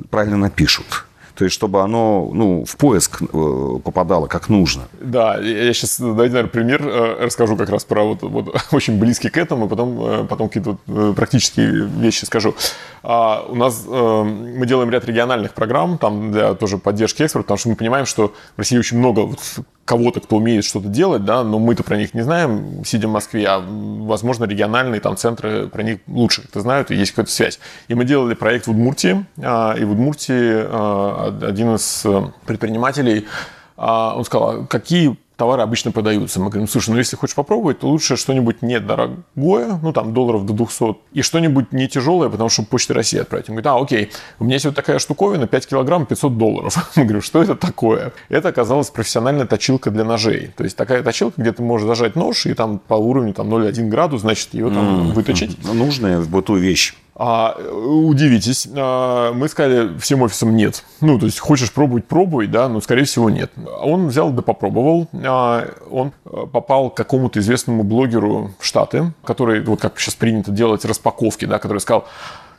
правильно 0.09 0.37
напишут. 0.37 1.05
То 1.35 1.43
есть, 1.43 1.53
чтобы 1.53 1.81
оно 1.81 2.29
ну, 2.33 2.63
в 2.65 2.77
поиск 2.77 3.21
э, 3.21 3.79
попадало 3.83 4.27
как 4.27 4.47
нужно. 4.47 4.83
Да, 5.01 5.37
я 5.37 5.73
сейчас, 5.73 5.99
дайте, 5.99 6.33
наверное, 6.33 6.45
пример 6.45 6.81
э, 6.87 7.25
расскажу 7.25 7.57
как 7.57 7.69
раз 7.69 7.83
про 7.83 8.03
вот, 8.03 8.21
вот 8.21 8.55
очень 8.71 8.97
близкий 8.97 9.29
к 9.29 9.37
этому, 9.37 9.67
потом, 9.67 10.01
э, 10.05 10.23
потом 10.25 10.47
какие-то 10.47 10.77
вот 10.87 11.15
практические 11.15 11.87
вещи 11.87 12.23
скажу. 12.23 12.55
А 13.03 13.45
у 13.49 13.55
нас 13.55 13.83
мы 13.85 14.65
делаем 14.65 14.89
ряд 14.89 15.05
региональных 15.05 15.53
программ 15.53 15.97
там 15.97 16.31
для 16.31 16.53
тоже 16.53 16.77
поддержки 16.77 17.21
экспорта, 17.21 17.43
потому 17.43 17.57
что 17.57 17.69
мы 17.69 17.75
понимаем, 17.75 18.05
что 18.05 18.33
в 18.55 18.59
России 18.59 18.77
очень 18.77 18.97
много 18.97 19.19
вот 19.21 19.39
кого-то, 19.85 20.19
кто 20.19 20.37
умеет 20.37 20.65
что-то 20.65 20.87
делать, 20.87 21.23
да, 21.23 21.43
но 21.43 21.59
мы-то 21.59 21.83
про 21.83 21.95
них 21.95 22.15
не 22.15 22.21
знаем, 22.21 22.83
сидя 22.83 23.07
в 23.07 23.11
Москве, 23.11 23.45
а, 23.47 23.59
возможно, 23.59 24.45
региональные 24.45 24.99
там 24.99 25.15
центры 25.15 25.67
про 25.67 25.83
них 25.83 25.99
лучше 26.07 26.41
как-то 26.41 26.61
знают, 26.61 26.89
и 26.89 26.95
есть 26.95 27.11
какая-то 27.11 27.31
связь. 27.31 27.59
И 27.87 27.93
мы 27.93 28.03
делали 28.03 28.33
проект 28.33 28.65
в 28.65 28.71
Удмуртии, 28.71 29.25
а, 29.37 29.75
и 29.77 29.83
в 29.85 29.91
Удмуртии 29.91 30.33
а, 30.33 31.37
один 31.41 31.75
из 31.75 32.03
э, 32.05 32.23
предпринимателей, 32.45 33.27
он 33.77 34.23
сказал, 34.23 34.65
какие 34.67 35.17
товары 35.37 35.61
обычно 35.61 35.91
продаются. 35.91 36.39
Мы 36.39 36.49
говорим, 36.49 36.67
слушай, 36.67 36.89
ну 36.91 36.97
если 36.97 37.15
хочешь 37.15 37.35
попробовать, 37.35 37.79
то 37.79 37.87
лучше 37.87 38.15
что-нибудь 38.15 38.61
недорогое, 38.61 39.79
ну 39.81 39.93
там 39.93 40.13
долларов 40.13 40.45
до 40.45 40.53
200, 40.53 40.95
и 41.13 41.21
что-нибудь 41.21 41.71
не 41.71 41.87
тяжелое, 41.87 42.29
потому 42.29 42.49
что 42.49 42.63
Почта 42.63 42.93
России 42.93 43.19
отправить. 43.19 43.49
Он 43.49 43.55
говорит, 43.55 43.67
а, 43.67 43.81
окей, 43.81 44.11
у 44.39 44.43
меня 44.43 44.55
есть 44.55 44.65
вот 44.65 44.75
такая 44.75 44.99
штуковина, 44.99 45.47
5 45.47 45.67
килограмм, 45.67 46.05
500 46.05 46.37
долларов. 46.37 46.91
Мы 46.95 47.03
говорим, 47.03 47.21
что 47.21 47.41
это 47.41 47.55
такое? 47.55 48.13
Это 48.29 48.49
оказалась 48.49 48.89
профессиональная 48.89 49.45
точилка 49.45 49.91
для 49.91 50.03
ножей. 50.03 50.51
То 50.55 50.63
есть 50.63 50.75
такая 50.75 51.03
точилка, 51.03 51.41
где 51.41 51.51
ты 51.51 51.63
можешь 51.63 51.87
зажать 51.87 52.15
нож, 52.15 52.45
и 52.45 52.53
там 52.53 52.79
по 52.79 52.95
уровню 52.95 53.33
там 53.33 53.53
0,1 53.53 53.87
градус, 53.89 54.21
значит, 54.21 54.53
ее 54.53 54.69
там 54.69 54.85
mm-hmm. 54.85 55.13
выточить. 55.13 55.63
Нужная 55.73 56.19
в 56.19 56.29
быту 56.29 56.55
вещь. 56.55 56.95
А, 57.17 57.55
удивитесь, 57.57 58.67
а, 58.75 59.31
мы 59.31 59.47
сказали 59.47 59.97
всем 59.99 60.21
офисам 60.21 60.55
нет. 60.55 60.83
Ну, 60.99 61.17
то 61.17 61.25
есть, 61.25 61.39
хочешь 61.39 61.71
пробовать, 61.71 62.05
пробуй, 62.05 62.47
да, 62.47 62.67
но, 62.67 62.81
скорее 62.81 63.05
всего, 63.05 63.29
нет. 63.29 63.51
Он 63.81 64.07
взял 64.07 64.31
да 64.31 64.41
попробовал. 64.41 65.07
А, 65.23 65.65
он 65.89 66.11
попал 66.51 66.89
к 66.89 66.97
какому-то 66.97 67.39
известному 67.39 67.83
блогеру 67.83 68.51
в 68.59 68.65
Штаты, 68.65 69.13
который, 69.23 69.61
вот 69.61 69.79
как 69.79 69.97
сейчас 69.97 70.15
принято 70.15 70.51
делать 70.51 70.83
распаковки, 70.83 71.45
да, 71.45 71.57
который 71.57 71.79
сказал, 71.79 72.05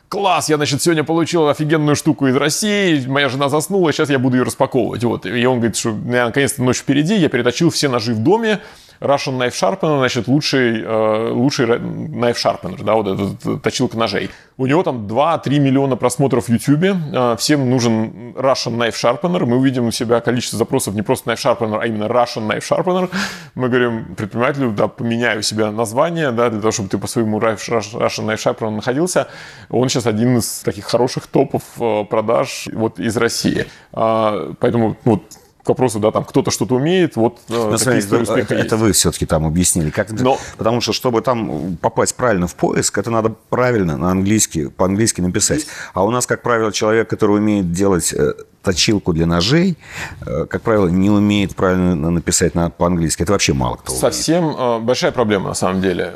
класс, 0.09 0.49
я, 0.49 0.55
значит, 0.55 0.81
сегодня 0.81 1.03
получил 1.03 1.47
офигенную 1.49 1.95
штуку 1.95 2.27
из 2.27 2.35
России, 2.35 3.05
моя 3.05 3.29
жена 3.29 3.49
заснула, 3.49 3.91
сейчас 3.91 4.09
я 4.09 4.17
буду 4.17 4.37
ее 4.37 4.43
распаковывать. 4.43 5.03
Вот. 5.03 5.27
И 5.27 5.45
он 5.45 5.57
говорит, 5.57 5.77
что 5.77 5.91
наконец-то 5.91 6.63
ночь 6.63 6.77
впереди, 6.77 7.15
я 7.15 7.29
переточил 7.29 7.69
все 7.69 7.89
ножи 7.89 8.13
в 8.13 8.19
доме, 8.23 8.59
Russian 8.99 9.37
Knife 9.37 9.53
Sharpener, 9.53 9.99
значит, 9.99 10.27
лучший, 10.27 10.81
э, 10.83 11.31
лучший 11.31 11.65
Knife 11.65 12.35
Sharpener, 12.35 12.83
да, 12.83 12.93
вот 12.93 13.07
этот 13.07 13.61
точилка 13.61 13.97
ножей. 13.97 14.29
У 14.57 14.65
него 14.65 14.83
там 14.83 15.05
2-3 15.07 15.59
миллиона 15.59 15.95
просмотров 15.95 16.47
в 16.47 16.49
YouTube. 16.49 16.97
Э, 17.13 17.35
всем 17.37 17.69
нужен 17.69 18.31
Russian 18.31 18.77
Knife 18.77 18.93
Sharpener. 18.93 19.45
Мы 19.45 19.57
увидим 19.57 19.87
у 19.87 19.91
себя 19.91 20.19
количество 20.19 20.57
запросов 20.57 20.95
не 20.95 21.03
просто 21.03 21.31
Knife 21.31 21.37
Sharpener, 21.37 21.79
а 21.81 21.85
именно 21.85 22.05
Russian 22.05 22.47
Knife 22.47 22.63
Sharpener. 22.67 23.09
Мы 23.55 23.69
говорим 23.69 24.15
предпринимателю, 24.15 24.71
да, 24.71 24.87
поменяю 24.87 25.43
себе 25.43 25.69
название, 25.69 26.31
да, 26.31 26.49
для 26.49 26.59
того, 26.59 26.71
чтобы 26.71 26.89
ты 26.89 26.97
по 26.97 27.07
своему 27.07 27.39
Russian 27.39 27.81
Knife 28.25 28.37
Sharpener 28.37 28.71
находился. 28.71 29.27
Он 29.69 29.89
сейчас 29.89 30.07
один 30.07 30.37
из 30.37 30.59
таких 30.59 30.85
хороших 30.85 31.27
топов 31.27 31.63
э, 31.79 32.03
продаж 32.05 32.67
вот 32.73 32.99
из 32.99 33.15
России. 33.17 33.65
А, 33.93 34.53
поэтому 34.59 34.97
вот 35.03 35.23
к 35.67 35.69
вопросу, 35.69 35.99
да, 35.99 36.11
там 36.11 36.23
кто-то 36.23 36.49
что-то 36.49 36.75
умеет, 36.75 37.17
вот 37.17 37.39
э, 37.49 37.53
Но, 37.53 37.77
смотрите, 37.77 38.07
это, 38.41 38.55
это 38.55 38.77
вы 38.77 38.93
все-таки 38.93 39.25
там 39.25 39.45
объяснили. 39.45 39.89
Как, 39.89 40.09
Но... 40.11 40.39
Потому 40.57 40.79
что, 40.79 40.93
чтобы 40.93 41.21
там 41.21 41.77
попасть 41.81 42.15
правильно 42.15 42.47
в 42.47 42.55
поиск, 42.55 42.97
это 42.97 43.11
надо 43.11 43.35
правильно 43.49 43.97
на 43.97 44.11
английский, 44.11 44.69
по-английски 44.69 45.19
написать. 45.19 45.67
А 45.93 46.05
у 46.05 46.09
нас, 46.09 46.25
как 46.25 46.41
правило, 46.41 46.71
человек, 46.71 47.09
который 47.09 47.37
умеет 47.37 47.73
делать 47.73 48.13
э, 48.13 48.33
точилку 48.67 49.13
для 49.13 49.25
ножей, 49.25 49.77
э, 50.25 50.45
как 50.45 50.61
правило, 50.61 50.89
не 50.89 51.09
умеет 51.09 51.55
правильно 51.55 52.11
написать 52.11 52.55
на, 52.55 52.69
по-английски. 52.69 53.23
Это 53.23 53.31
вообще 53.31 53.53
мало 53.53 53.77
кто 53.77 53.93
Совсем 53.93 54.43
умеет. 54.43 54.83
большая 54.83 55.11
проблема 55.11 55.49
на 55.49 55.53
самом 55.53 55.81
деле. 55.81 56.11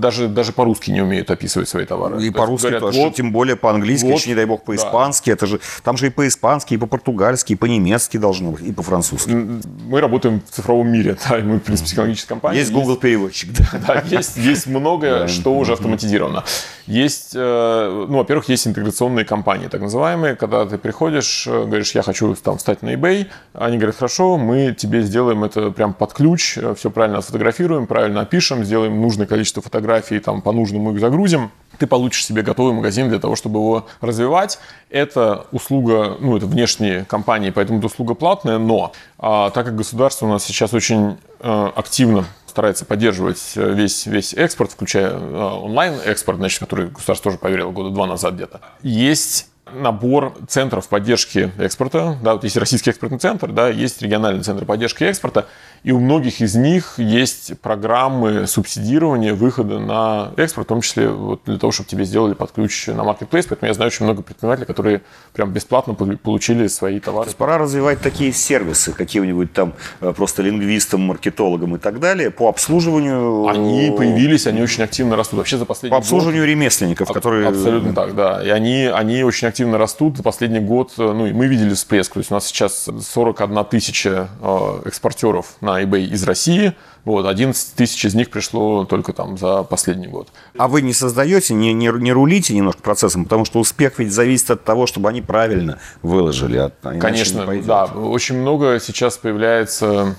Даже, 0.00 0.28
даже 0.28 0.52
по-русски 0.52 0.92
не 0.92 1.02
умеют 1.02 1.30
описывать 1.30 1.68
свои 1.68 1.84
товары. 1.84 2.22
И 2.22 2.30
по-русски 2.30 2.66
говорят, 2.66 2.80
тоже, 2.80 3.00
вот, 3.00 3.14
тем 3.14 3.32
более 3.32 3.56
по-английски, 3.56 4.06
вот, 4.06 4.26
не 4.26 4.34
дай 4.34 4.44
бог 4.44 4.62
по-испански. 4.62 5.30
Да. 5.30 5.32
Это 5.32 5.46
же, 5.46 5.60
там 5.82 5.96
же 5.96 6.06
и 6.06 6.10
по-испански, 6.10 6.74
и 6.74 6.76
по-португальски, 6.76 7.54
и 7.54 7.56
по-немецки 7.56 8.16
должно 8.18 8.52
быть, 8.52 8.62
и 8.62 8.72
по-французски. 8.72 9.30
Мы 9.30 10.00
работаем 10.00 10.40
в 10.46 10.54
цифровом 10.54 10.88
мире, 10.88 11.16
да, 11.28 11.38
мы, 11.38 11.56
в 11.56 11.62
принципе, 11.62 11.90
технологическая 11.90 12.28
компания. 12.28 12.60
Есть 12.60 12.72
Google 12.72 12.96
переводчик. 12.96 13.50
Да, 13.52 13.68
да 13.86 14.02
есть, 14.16 14.36
есть 14.36 14.66
многое, 14.66 15.26
что 15.26 15.56
уже 15.56 15.72
автоматизировано. 15.72 16.44
Есть, 16.86 17.32
э, 17.34 18.06
ну, 18.08 18.18
во-первых, 18.18 18.48
есть 18.48 18.66
интеграционные 18.66 19.24
компании, 19.24 19.68
так 19.68 19.80
называемые, 19.80 20.36
когда 20.36 20.64
ты 20.66 20.78
приходишь, 20.78 21.15
э, 21.46 21.64
говоришь, 21.64 21.92
я 21.92 22.02
хочу 22.02 22.34
там 22.36 22.58
встать 22.58 22.82
на 22.82 22.94
eBay, 22.94 23.26
они 23.54 23.76
говорят, 23.76 23.96
хорошо, 23.96 24.36
мы 24.36 24.72
тебе 24.72 25.02
сделаем 25.02 25.44
это 25.44 25.70
прям 25.70 25.94
под 25.94 26.12
ключ, 26.12 26.58
э, 26.58 26.74
все 26.74 26.90
правильно 26.90 27.20
сфотографируем, 27.20 27.86
правильно 27.86 28.22
опишем, 28.22 28.64
сделаем 28.64 29.00
нужное 29.00 29.26
количество 29.26 29.62
фотографий, 29.62 30.18
там 30.18 30.42
по 30.42 30.52
нужному 30.52 30.92
их 30.92 31.00
загрузим, 31.00 31.50
ты 31.78 31.86
получишь 31.86 32.24
себе 32.24 32.42
готовый 32.42 32.72
магазин 32.72 33.08
для 33.08 33.18
того, 33.18 33.36
чтобы 33.36 33.60
его 33.60 33.86
развивать. 34.00 34.58
Это 34.90 35.46
услуга, 35.52 36.16
ну, 36.20 36.36
это 36.36 36.46
внешние 36.46 37.04
компании, 37.04 37.50
поэтому 37.50 37.78
это 37.78 37.86
услуга 37.86 38.14
платная, 38.14 38.58
но 38.58 38.92
а, 39.18 39.50
так 39.50 39.66
как 39.66 39.76
государство 39.76 40.26
у 40.26 40.30
нас 40.30 40.44
сейчас 40.44 40.72
очень 40.72 41.18
а, 41.40 41.72
активно 41.74 42.24
старается 42.56 42.86
поддерживать 42.86 43.52
э, 43.56 43.74
весь, 43.74 44.06
весь 44.06 44.32
экспорт, 44.32 44.72
включая 44.72 45.10
э, 45.10 45.42
онлайн-экспорт, 45.62 46.38
значит, 46.38 46.58
который 46.58 46.86
государство 46.86 47.30
тоже 47.30 47.36
поверило 47.36 47.70
года 47.70 47.90
два 47.90 48.06
назад 48.06 48.32
где-то. 48.32 48.62
Есть 48.80 49.50
набор 49.72 50.34
центров 50.46 50.88
поддержки 50.88 51.50
экспорта. 51.58 52.16
Да, 52.22 52.34
вот 52.34 52.44
есть 52.44 52.56
российский 52.56 52.90
экспортный 52.90 53.18
центр, 53.18 53.50
да, 53.50 53.68
есть 53.68 54.00
региональный 54.00 54.42
центр 54.42 54.64
поддержки 54.64 55.04
экспорта. 55.04 55.46
И 55.82 55.92
у 55.92 56.00
многих 56.00 56.40
из 56.40 56.54
них 56.54 56.94
есть 56.98 57.60
программы 57.60 58.46
субсидирования 58.46 59.34
выхода 59.34 59.78
на 59.78 60.32
экспорт, 60.36 60.66
в 60.66 60.68
том 60.68 60.80
числе 60.80 61.08
вот 61.08 61.42
для 61.46 61.58
того, 61.58 61.70
чтобы 61.72 61.88
тебе 61.88 62.04
сделали 62.04 62.34
под 62.34 62.52
ключ 62.52 62.86
на 62.88 63.04
маркетплейс. 63.04 63.46
Поэтому 63.46 63.68
я 63.68 63.74
знаю 63.74 63.88
очень 63.88 64.04
много 64.04 64.22
предпринимателей, 64.22 64.66
которые 64.66 65.02
прям 65.32 65.52
бесплатно 65.52 65.94
получили 65.94 66.66
свои 66.66 66.98
товары. 66.98 67.24
То 67.24 67.28
есть 67.28 67.38
пора 67.38 67.58
развивать 67.58 68.00
такие 68.00 68.32
сервисы 68.32 68.92
каким-нибудь 68.92 69.52
там 69.52 69.74
э, 70.00 70.12
просто 70.12 70.42
лингвистам, 70.42 71.02
маркетологам 71.02 71.76
и 71.76 71.78
так 71.78 72.00
далее 72.00 72.30
по 72.30 72.48
обслуживанию. 72.48 73.46
Они 73.46 73.92
появились, 73.96 74.46
они 74.46 74.62
очень 74.62 74.82
активно 74.82 75.16
растут. 75.16 75.38
Вообще 75.38 75.56
за 75.56 75.66
последний 75.66 75.90
По 75.90 75.98
обслуживанию 75.98 76.42
год... 76.42 76.50
ремесленников, 76.50 77.08
которые... 77.12 77.48
Абсолютно 77.48 77.94
так, 77.94 78.14
да. 78.14 78.44
И 78.44 78.48
они, 78.48 78.86
они 78.86 79.22
очень 79.22 79.46
активно 79.46 79.55
растут. 79.64 80.16
За 80.16 80.22
последний 80.22 80.60
год, 80.60 80.92
э, 80.98 81.02
ну 81.02 81.26
и 81.26 81.32
мы 81.32 81.46
видели 81.46 81.74
всплеск. 81.74 82.12
То 82.12 82.20
есть 82.20 82.30
у 82.30 82.34
нас 82.34 82.46
сейчас 82.46 82.88
41 83.00 83.64
тысяча 83.64 84.28
э, 84.40 84.82
экспортеров 84.86 85.56
на 85.60 85.82
eBay 85.82 86.06
из 86.06 86.24
России. 86.24 86.74
Вот, 87.04 87.24
11 87.24 87.74
тысяч 87.74 88.04
из 88.04 88.14
них 88.14 88.30
пришло 88.30 88.84
только 88.84 89.12
там 89.12 89.38
за 89.38 89.62
последний 89.62 90.08
год. 90.08 90.28
А 90.58 90.66
вы 90.66 90.82
не 90.82 90.92
создаете, 90.92 91.54
не, 91.54 91.72
не, 91.72 91.86
не 91.86 92.12
рулите 92.12 92.52
немножко 92.52 92.82
процессом, 92.82 93.24
потому 93.24 93.44
что 93.44 93.60
успех 93.60 93.98
ведь 93.98 94.12
зависит 94.12 94.50
от 94.50 94.64
того, 94.64 94.86
чтобы 94.86 95.08
они 95.08 95.22
правильно 95.22 95.78
выложили. 96.02 96.56
А 96.58 96.72
Конечно, 96.98 97.46
да. 97.62 97.84
Очень 97.84 98.40
много 98.40 98.80
сейчас 98.80 99.18
появляется 99.18 100.16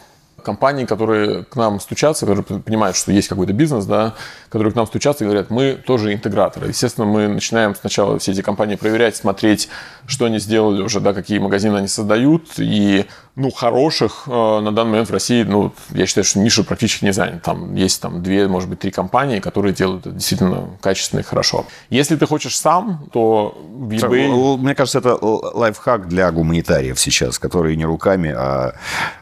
компаний, 0.47 0.85
которые 0.85 1.43
к 1.43 1.57
нам 1.57 1.81
стучатся, 1.81 2.25
которые 2.25 2.61
понимают, 2.61 2.95
что 2.95 3.11
есть 3.11 3.27
какой-то 3.27 3.51
бизнес, 3.51 3.85
да, 3.85 4.13
которые 4.49 4.71
к 4.71 4.75
нам 4.77 4.87
стучатся 4.87 5.25
и 5.25 5.27
говорят, 5.27 5.49
мы 5.49 5.73
тоже 5.73 6.13
интеграторы. 6.13 6.69
Естественно, 6.69 7.05
мы 7.05 7.27
начинаем 7.27 7.75
сначала 7.75 8.17
все 8.17 8.31
эти 8.31 8.41
компании 8.41 8.77
проверять, 8.77 9.17
смотреть, 9.17 9.67
что 10.05 10.23
они 10.23 10.39
сделали 10.39 10.81
уже, 10.81 11.01
да, 11.01 11.13
какие 11.13 11.39
магазины 11.39 11.75
они 11.75 11.89
создают. 11.89 12.43
И, 12.59 13.05
ну, 13.35 13.51
хороших 13.51 14.23
э, 14.27 14.31
на 14.31 14.71
данный 14.71 14.91
момент 14.91 15.09
в 15.09 15.13
России, 15.13 15.43
ну, 15.43 15.73
я 15.89 16.05
считаю, 16.05 16.23
что 16.23 16.39
ниша 16.39 16.63
практически 16.63 17.03
не 17.03 17.11
занята. 17.11 17.39
Там 17.51 17.75
есть 17.75 18.01
там 18.01 18.23
две, 18.23 18.47
может 18.47 18.69
быть, 18.69 18.79
три 18.79 18.91
компании, 18.91 19.41
которые 19.41 19.73
делают 19.73 20.05
это 20.05 20.15
действительно 20.15 20.69
качественно 20.79 21.19
и 21.19 21.23
хорошо. 21.23 21.65
Если 21.89 22.15
ты 22.15 22.25
хочешь 22.25 22.57
сам, 22.57 23.09
то 23.11 23.57
в 23.69 23.89
eBay... 23.89 24.57
Мне 24.57 24.75
кажется, 24.75 24.99
это 24.99 25.17
лайфхак 25.21 26.07
для 26.07 26.31
гуманитариев 26.31 26.97
сейчас, 26.97 27.37
которые 27.37 27.75
не 27.75 27.85
руками, 27.85 28.33
а 28.35 28.75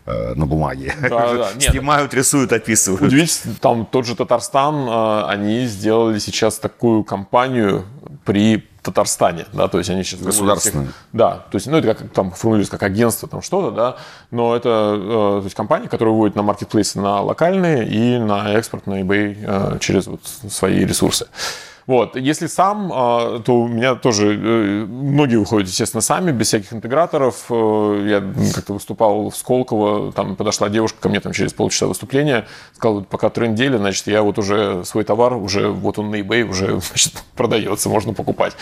э, 0.06 0.34
на 0.36 0.46
бумаге. 0.46 0.94
Да, 1.02 1.34
да. 1.34 1.50
Снимают, 1.60 2.14
рисуют, 2.14 2.52
описывают. 2.54 3.02
Удивительно, 3.02 3.56
там 3.60 3.86
тот 3.86 4.06
же 4.06 4.16
Татарстан, 4.16 4.88
э, 4.88 5.26
они 5.28 5.66
сделали 5.66 6.20
сейчас 6.20 6.58
такую 6.60 7.04
компанию 7.04 7.86
при 8.24 8.68
Татарстане, 8.86 9.48
да, 9.52 9.68
то 9.68 9.80
есть 9.80 9.90
они 9.90 10.04
сейчас... 10.04 10.22
Государственные. 10.22 10.90
Да, 11.12 11.46
то 11.50 11.56
есть, 11.56 11.66
ну, 11.66 11.78
это 11.78 11.96
как 11.96 12.12
там 12.12 12.32
формулируется 12.32 12.72
как 12.72 12.84
агентство, 12.84 13.28
там 13.28 13.42
что-то, 13.42 13.72
да, 13.72 13.96
но 14.30 14.56
это 14.56 14.96
э, 14.96 15.40
то 15.40 15.42
есть 15.44 15.56
компания, 15.56 15.88
которая 15.88 16.14
выводит 16.14 16.36
на 16.36 16.44
маркетплейсы 16.44 17.00
на 17.00 17.22
локальные 17.22 17.88
и 17.88 18.20
на 18.20 18.54
экспорт 18.54 18.86
на 18.86 19.02
eBay 19.02 19.38
э, 19.42 19.80
через 19.80 20.06
вот 20.06 20.22
свои 20.26 20.86
ресурсы. 20.86 21.28
Вот. 21.88 22.16
Если 22.16 22.48
сам, 22.48 22.92
а, 22.92 23.40
то 23.40 23.62
у 23.62 23.68
меня 23.68 23.94
тоже 23.96 24.34
э, 24.34 24.86
многие 24.86 25.36
выходят, 25.36 25.68
естественно, 25.68 26.02
сами, 26.02 26.32
без 26.32 26.48
всяких 26.48 26.74
интеграторов. 26.74 27.46
Э, 27.50 28.06
я 28.08 28.54
как-то 28.54 28.74
выступал 28.74 29.30
в 29.30 29.36
Сколково, 29.36 30.12
там 30.12 30.36
подошла 30.36 30.70
девушка 30.70 31.00
ко 31.00 31.10
мне 31.10 31.20
там 31.20 31.32
через 31.32 31.54
полчаса 31.54 31.86
выступления, 31.86 32.48
сказала, 32.74 33.02
пока 33.02 33.30
тренд 33.30 33.54
недели, 33.54 33.78
значит, 33.78 34.08
я 34.08 34.24
вот 34.24 34.40
уже 34.40 34.84
свой 34.84 35.04
товар, 35.04 35.34
уже 35.34 35.70
вот 35.70 36.00
он 36.00 36.10
на 36.10 36.16
eBay 36.16 36.44
уже 36.44 36.80
значит, 36.80 37.14
продается, 37.36 37.88
можно 37.90 38.14
покупать. 38.14 38.54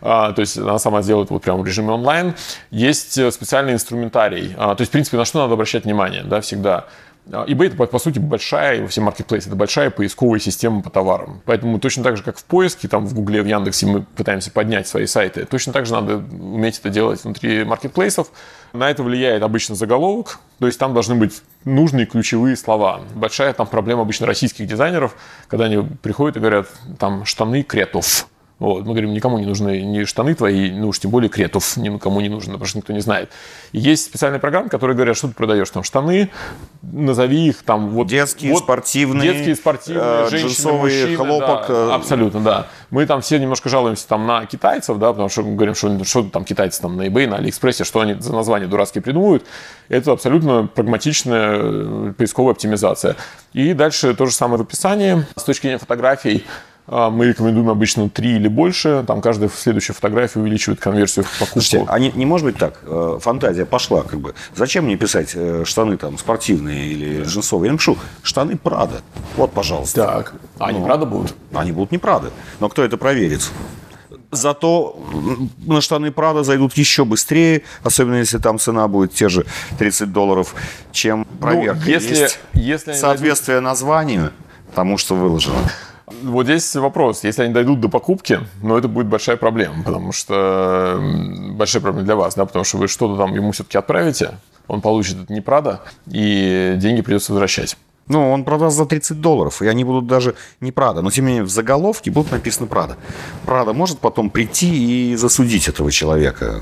А, 0.00 0.32
то 0.32 0.40
есть 0.40 0.58
она 0.58 0.78
сама 0.80 1.02
делает 1.02 1.30
вот 1.30 1.42
прямо 1.42 1.62
в 1.62 1.66
режиме 1.66 1.92
онлайн. 1.92 2.34
Есть 2.72 3.16
э, 3.18 3.30
специальный 3.30 3.72
инструментарий. 3.72 4.52
А, 4.58 4.74
то 4.74 4.80
есть, 4.80 4.90
в 4.90 4.92
принципе, 4.92 5.16
на 5.16 5.24
что 5.24 5.38
надо 5.38 5.54
обращать 5.54 5.84
внимание, 5.84 6.24
да, 6.24 6.40
всегда– 6.40 6.86
eBay 7.26 7.68
это, 7.68 7.86
по 7.86 7.98
сути, 7.98 8.18
большая, 8.18 8.82
во 8.82 8.88
все 8.88 9.00
маркетплейсы, 9.00 9.48
это 9.48 9.56
большая 9.56 9.90
поисковая 9.90 10.40
система 10.40 10.82
по 10.82 10.90
товарам. 10.90 11.40
Поэтому 11.46 11.78
точно 11.78 12.02
так 12.02 12.16
же, 12.16 12.22
как 12.22 12.36
в 12.36 12.44
поиске, 12.44 12.86
там 12.86 13.06
в 13.06 13.14
Гугле, 13.14 13.42
в 13.42 13.46
Яндексе 13.46 13.86
мы 13.86 14.02
пытаемся 14.02 14.50
поднять 14.50 14.86
свои 14.86 15.06
сайты, 15.06 15.46
точно 15.46 15.72
так 15.72 15.86
же 15.86 15.94
надо 15.94 16.16
уметь 16.16 16.78
это 16.78 16.90
делать 16.90 17.24
внутри 17.24 17.64
маркетплейсов. 17.64 18.28
На 18.72 18.90
это 18.90 19.02
влияет 19.02 19.42
обычно 19.42 19.74
заголовок, 19.74 20.40
то 20.58 20.66
есть 20.66 20.78
там 20.78 20.92
должны 20.92 21.14
быть 21.14 21.42
нужные 21.64 22.06
ключевые 22.06 22.56
слова. 22.56 23.00
Большая 23.14 23.52
там 23.52 23.66
проблема 23.66 24.02
обычно 24.02 24.26
российских 24.26 24.66
дизайнеров, 24.66 25.16
когда 25.48 25.66
они 25.66 25.86
приходят 26.02 26.36
и 26.36 26.40
говорят, 26.40 26.68
там, 26.98 27.24
штаны 27.24 27.62
кретов. 27.62 28.28
Вот. 28.64 28.86
Мы 28.86 28.92
говорим, 28.92 29.12
никому 29.12 29.38
не 29.38 29.44
нужны 29.44 29.82
ни 29.82 30.04
штаны 30.04 30.34
твои, 30.34 30.70
ну 30.70 30.88
уж 30.88 30.98
тем 30.98 31.10
более 31.10 31.28
кретов 31.28 31.76
никому 31.76 32.22
не 32.22 32.30
нужно, 32.30 32.54
потому 32.54 32.66
что 32.66 32.78
никто 32.78 32.94
не 32.94 33.00
знает. 33.00 33.28
И 33.72 33.78
есть 33.78 34.06
специальные 34.06 34.40
программы, 34.40 34.70
которые 34.70 34.96
говорят, 34.96 35.18
что 35.18 35.28
ты 35.28 35.34
продаешь 35.34 35.68
там 35.68 35.82
штаны, 35.82 36.30
назови 36.80 37.48
их 37.48 37.62
там 37.62 37.90
вот... 37.90 38.06
Детские, 38.06 38.52
вот, 38.52 38.62
спортивные, 38.62 39.34
детские, 39.34 39.56
спортивные, 39.56 40.04
э, 40.04 40.28
женщины, 40.30 40.72
мужчины, 40.72 41.14
хлопок. 41.14 41.66
Да, 41.68 41.74
э. 41.74 41.90
абсолютно, 41.92 42.40
да. 42.40 42.66
Мы 42.88 43.04
там 43.04 43.20
все 43.20 43.38
немножко 43.38 43.68
жалуемся 43.68 44.08
там 44.08 44.26
на 44.26 44.46
китайцев, 44.46 44.96
да, 44.98 45.10
потому 45.10 45.28
что 45.28 45.42
мы 45.42 45.56
говорим, 45.56 45.74
что, 45.74 46.02
что 46.04 46.22
там 46.22 46.46
китайцы 46.46 46.80
там 46.80 46.96
на 46.96 47.08
eBay, 47.08 47.28
на 47.28 47.36
Алиэкспрессе, 47.36 47.84
что 47.84 48.00
они 48.00 48.14
за 48.14 48.32
названия 48.32 48.66
дурацкие 48.66 49.02
придумывают. 49.02 49.44
Это 49.90 50.12
абсолютно 50.12 50.66
прагматичная 50.74 51.58
э, 51.60 52.12
поисковая 52.16 52.52
оптимизация. 52.52 53.16
И 53.52 53.74
дальше 53.74 54.14
то 54.14 54.24
же 54.24 54.32
самое 54.32 54.56
в 54.56 54.62
описании. 54.62 55.26
С 55.36 55.42
точки 55.42 55.66
зрения 55.66 55.78
фотографий, 55.78 56.44
мы 56.86 57.26
рекомендуем 57.26 57.70
обычно 57.70 58.10
3 58.10 58.36
или 58.36 58.48
больше. 58.48 59.04
Там 59.06 59.22
каждая 59.22 59.48
следующая 59.48 59.94
фотография 59.94 60.40
увеличивает 60.40 60.80
конверсию 60.80 61.24
в 61.24 61.38
покупку. 61.38 61.60
Слушайте, 61.60 61.86
а 61.88 61.98
не, 61.98 62.10
не 62.12 62.26
может 62.26 62.46
быть 62.46 62.58
так? 62.58 62.80
Э, 62.82 63.18
фантазия 63.20 63.64
пошла 63.64 64.02
как 64.02 64.20
бы. 64.20 64.34
Зачем 64.54 64.84
мне 64.84 64.96
писать 64.96 65.32
э, 65.34 65.64
штаны 65.64 65.96
там 65.96 66.18
спортивные 66.18 66.86
или 66.88 67.22
джинсовые? 67.24 67.68
Я 67.68 67.72
напишу 67.72 67.96
штаны 68.22 68.56
Прада. 68.56 69.00
Вот, 69.36 69.52
пожалуйста. 69.52 70.06
Так. 70.06 70.34
А 70.58 70.66
они 70.66 70.78
ну, 70.78 70.84
Прада 70.84 71.06
будут? 71.06 71.34
Они 71.54 71.72
будут 71.72 71.90
не 71.90 71.98
Прада. 71.98 72.30
Но 72.60 72.68
кто 72.68 72.84
это 72.84 72.98
проверит? 72.98 73.50
Зато 74.30 74.98
на 75.64 75.80
штаны 75.80 76.10
Прада 76.10 76.42
зайдут 76.42 76.74
еще 76.74 77.04
быстрее, 77.04 77.62
особенно 77.82 78.16
если 78.16 78.38
там 78.38 78.58
цена 78.58 78.88
будет 78.88 79.14
те 79.14 79.28
же 79.28 79.46
30 79.78 80.12
долларов, 80.12 80.54
чем 80.92 81.26
ну, 81.30 81.38
проверка. 81.38 81.80
Ну, 81.84 81.90
если, 81.90 82.14
Есть 82.14 82.38
если 82.52 82.92
соответствие 82.92 83.60
найдут... 83.60 83.70
названию 83.70 84.32
тому, 84.74 84.98
что 84.98 85.14
выложено. 85.14 85.56
Вот 86.22 86.44
здесь 86.46 86.74
вопрос. 86.76 87.24
Если 87.24 87.42
они 87.42 87.52
дойдут 87.52 87.80
до 87.80 87.88
покупки, 87.88 88.40
ну, 88.62 88.76
это 88.76 88.88
будет 88.88 89.06
большая 89.06 89.36
проблема, 89.36 89.82
потому 89.84 90.12
что 90.12 90.98
большая 91.52 91.82
проблема 91.82 92.04
для 92.04 92.16
вас, 92.16 92.34
да, 92.34 92.44
потому 92.44 92.64
что 92.64 92.78
вы 92.78 92.88
что-то 92.88 93.16
там 93.16 93.34
ему 93.34 93.52
все-таки 93.52 93.78
отправите, 93.78 94.38
он 94.68 94.80
получит 94.80 95.22
это 95.22 95.32
не 95.32 95.40
Прада, 95.40 95.82
и 96.06 96.74
деньги 96.76 97.02
придется 97.02 97.32
возвращать. 97.32 97.76
Ну, 98.06 98.30
он 98.30 98.44
продаст 98.44 98.76
за 98.76 98.84
30 98.84 99.20
долларов, 99.20 99.62
и 99.62 99.66
они 99.66 99.82
будут 99.82 100.06
даже 100.06 100.34
не 100.60 100.72
Прада. 100.72 101.00
Но, 101.00 101.10
тем 101.10 101.24
не 101.24 101.32
менее, 101.32 101.44
в 101.44 101.50
заголовке 101.50 102.10
будут 102.10 102.32
написано 102.32 102.66
Прада. 102.66 102.96
Прада 103.46 103.72
может 103.72 103.98
потом 103.98 104.28
прийти 104.28 105.12
и 105.12 105.16
засудить 105.16 105.68
этого 105.68 105.90
человека 105.90 106.60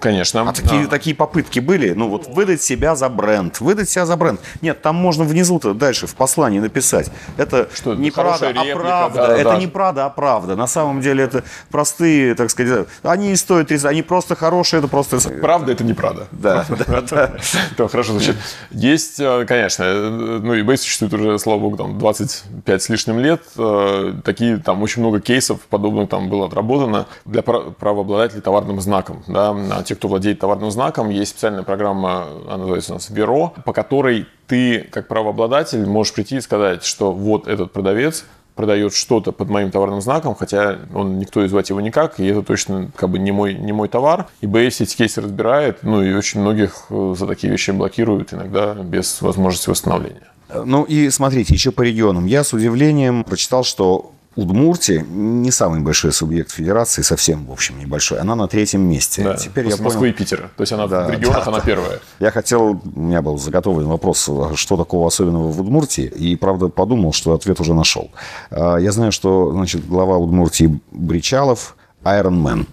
Конечно. 0.00 0.48
А 0.48 0.52
такие, 0.52 0.86
такие 0.86 1.14
попытки 1.14 1.60
были, 1.60 1.92
ну 1.92 2.08
вот 2.08 2.26
выдать 2.26 2.62
себя 2.62 2.96
за 2.96 3.08
бренд, 3.08 3.60
выдать 3.60 3.88
себя 3.88 4.06
за 4.06 4.16
бренд. 4.16 4.40
Нет, 4.62 4.80
там 4.82 4.96
можно 4.96 5.24
внизу-то 5.24 5.74
дальше 5.74 6.06
в 6.06 6.14
послании 6.14 6.58
написать. 6.58 7.10
Это 7.36 7.68
Что, 7.74 7.94
не 7.94 8.10
правда, 8.10 8.32
хорошая 8.32 8.60
а 8.60 8.64
реплика, 8.64 8.80
правда. 8.80 9.26
да, 9.28 9.36
это 9.36 9.50
да. 9.50 9.56
не 9.58 9.66
правда, 9.66 10.06
а 10.06 10.10
правда. 10.10 10.56
На 10.56 10.66
самом 10.66 11.00
деле 11.02 11.24
это 11.24 11.44
простые, 11.70 12.34
так 12.34 12.50
сказать, 12.50 12.86
они 13.02 13.28
не 13.28 13.36
стоят 13.36 13.68
30, 13.68 13.84
они 13.86 14.02
просто 14.02 14.34
хорошие, 14.34 14.78
это 14.78 14.88
просто... 14.88 15.18
Правда, 15.40 15.72
это 15.72 15.84
неправда. 15.84 16.28
Да, 16.32 16.64
да, 16.88 17.00
да. 17.02 17.32
Это 17.72 17.88
хорошо 17.88 18.12
звучит. 18.12 18.36
Есть, 18.70 19.20
э, 19.20 19.44
конечно, 19.46 19.84
э, 19.84 20.40
ну, 20.42 20.54
eBay 20.56 20.76
существует 20.76 21.12
уже, 21.14 21.38
слава 21.38 21.58
богу, 21.58 21.76
там 21.76 21.98
25 21.98 22.82
с 22.82 22.88
лишним 22.88 23.18
лет. 23.18 23.42
Э, 23.56 24.14
Такие, 24.24 24.56
там 24.58 24.82
очень 24.82 25.02
много 25.02 25.20
кейсов 25.20 25.60
подобных 25.68 26.08
там 26.08 26.28
было 26.28 26.46
отработано 26.46 27.06
для 27.24 27.42
пра- 27.42 27.70
правообладателей 27.70 28.40
товарным 28.40 28.80
знаком. 28.80 29.22
Да? 29.26 29.52
Те, 29.90 29.96
кто 29.96 30.06
владеет 30.06 30.38
товарным 30.38 30.70
знаком, 30.70 31.10
есть 31.10 31.32
специальная 31.32 31.64
программа, 31.64 32.28
она 32.46 32.58
называется 32.58 32.92
у 32.92 32.94
нас 32.94 33.10
Бюро, 33.10 33.54
по 33.64 33.72
которой 33.72 34.28
ты, 34.46 34.86
как 34.88 35.08
правообладатель, 35.08 35.84
можешь 35.84 36.14
прийти 36.14 36.36
и 36.36 36.40
сказать, 36.40 36.84
что 36.84 37.10
вот 37.10 37.48
этот 37.48 37.72
продавец 37.72 38.24
продает 38.54 38.94
что-то 38.94 39.32
под 39.32 39.50
моим 39.50 39.72
товарным 39.72 40.00
знаком, 40.00 40.36
хотя 40.36 40.78
он 40.94 41.18
никто 41.18 41.42
и 41.42 41.48
звать 41.48 41.70
его 41.70 41.80
никак, 41.80 42.20
и 42.20 42.26
это 42.26 42.42
точно 42.42 42.92
как 42.94 43.10
бы 43.10 43.18
не 43.18 43.32
мой, 43.32 43.52
не 43.52 43.72
мой 43.72 43.88
товар. 43.88 44.28
eBay 44.42 44.70
все 44.70 44.84
эти 44.84 44.96
кейсы 44.96 45.20
разбирает, 45.20 45.82
ну 45.82 46.04
и 46.04 46.12
очень 46.12 46.40
многих 46.40 46.86
э, 46.90 47.14
за 47.18 47.26
такие 47.26 47.50
вещи 47.50 47.72
блокируют, 47.72 48.32
иногда 48.32 48.74
без 48.74 49.20
возможности 49.22 49.70
восстановления. 49.70 50.28
Ну 50.54 50.84
и 50.84 51.10
смотрите, 51.10 51.52
еще 51.52 51.72
по 51.72 51.82
регионам. 51.82 52.26
Я 52.26 52.44
с 52.44 52.52
удивлением 52.52 53.24
прочитал, 53.24 53.64
что 53.64 54.12
Удмуртия 54.40 55.02
не 55.02 55.50
самый 55.50 55.80
большой 55.80 56.12
субъект 56.12 56.50
федерации, 56.50 57.02
совсем, 57.02 57.44
в 57.46 57.52
общем, 57.52 57.78
небольшой. 57.78 58.20
Она 58.20 58.34
на 58.34 58.48
третьем 58.48 58.80
месте. 58.80 59.22
Да, 59.22 59.34
Теперь 59.34 59.66
я 59.66 59.72
понял. 59.72 59.84
Москвы 59.84 60.08
и 60.08 60.12
Питера. 60.12 60.50
То 60.56 60.62
есть 60.62 60.72
она 60.72 60.86
Да, 60.86 61.06
в 61.06 61.10
регионах, 61.10 61.44
да, 61.44 61.50
она 61.50 61.58
да. 61.58 61.64
первая. 61.64 62.00
Я 62.20 62.30
хотел, 62.30 62.80
у 62.94 63.00
меня 63.00 63.20
был 63.20 63.36
заготовлен 63.38 63.86
вопрос, 63.86 64.28
а 64.28 64.52
что 64.54 64.76
такого 64.76 65.08
особенного 65.08 65.50
в 65.52 65.60
Удмуртии, 65.60 66.04
и, 66.06 66.36
правда, 66.36 66.68
подумал, 66.68 67.12
что 67.12 67.34
ответ 67.34 67.60
уже 67.60 67.74
нашел. 67.74 68.10
А, 68.50 68.76
Я 68.76 68.92
знаю, 68.92 69.12
что, 69.12 69.52
значит, 69.52 69.86
глава 69.86 70.16
Удмуртии 70.16 70.80
Бричалов– 70.90 71.76
Iron 72.04 72.42
Man. 72.42 72.66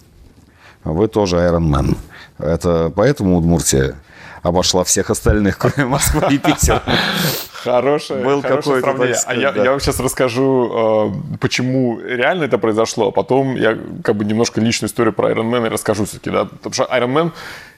Вы 0.85 1.09
тоже 1.09 1.35
Iron 1.37 1.67
Man. 1.69 1.97
Это 2.39 2.91
поэтому 2.95 3.37
Удмуртия 3.37 3.95
обошла 4.41 4.85
всех 4.85 5.09
остальных, 5.09 5.57
кроме 5.57 5.85
Москвы 5.89 6.23
и 6.31 6.37
Питера. 6.37 6.81
Хорошее, 7.63 8.23
Был 8.23 8.41
хорошее 8.41 8.81
сравнение. 8.81 9.13
так 9.13 9.17
А 9.17 9.21
сказать, 9.21 9.41
я, 9.41 9.51
да. 9.51 9.63
я 9.63 9.71
вам 9.71 9.79
сейчас 9.79 9.99
расскажу, 9.99 11.11
э, 11.33 11.37
почему 11.39 11.99
реально 11.99 12.43
это 12.45 12.57
произошло, 12.57 13.07
а 13.07 13.11
потом 13.11 13.55
я 13.55 13.77
как 14.03 14.15
бы 14.15 14.25
немножко 14.25 14.61
личную 14.61 14.89
историю 14.89 15.13
про 15.13 15.31
Iron 15.31 15.49
Man 15.49 15.65
и 15.65 15.69
расскажу 15.69 16.05
все-таки, 16.05 16.29
да, 16.29 16.45
потому 16.45 16.73
что 16.73 16.83
Iron 16.85 17.13
Man 17.13 17.31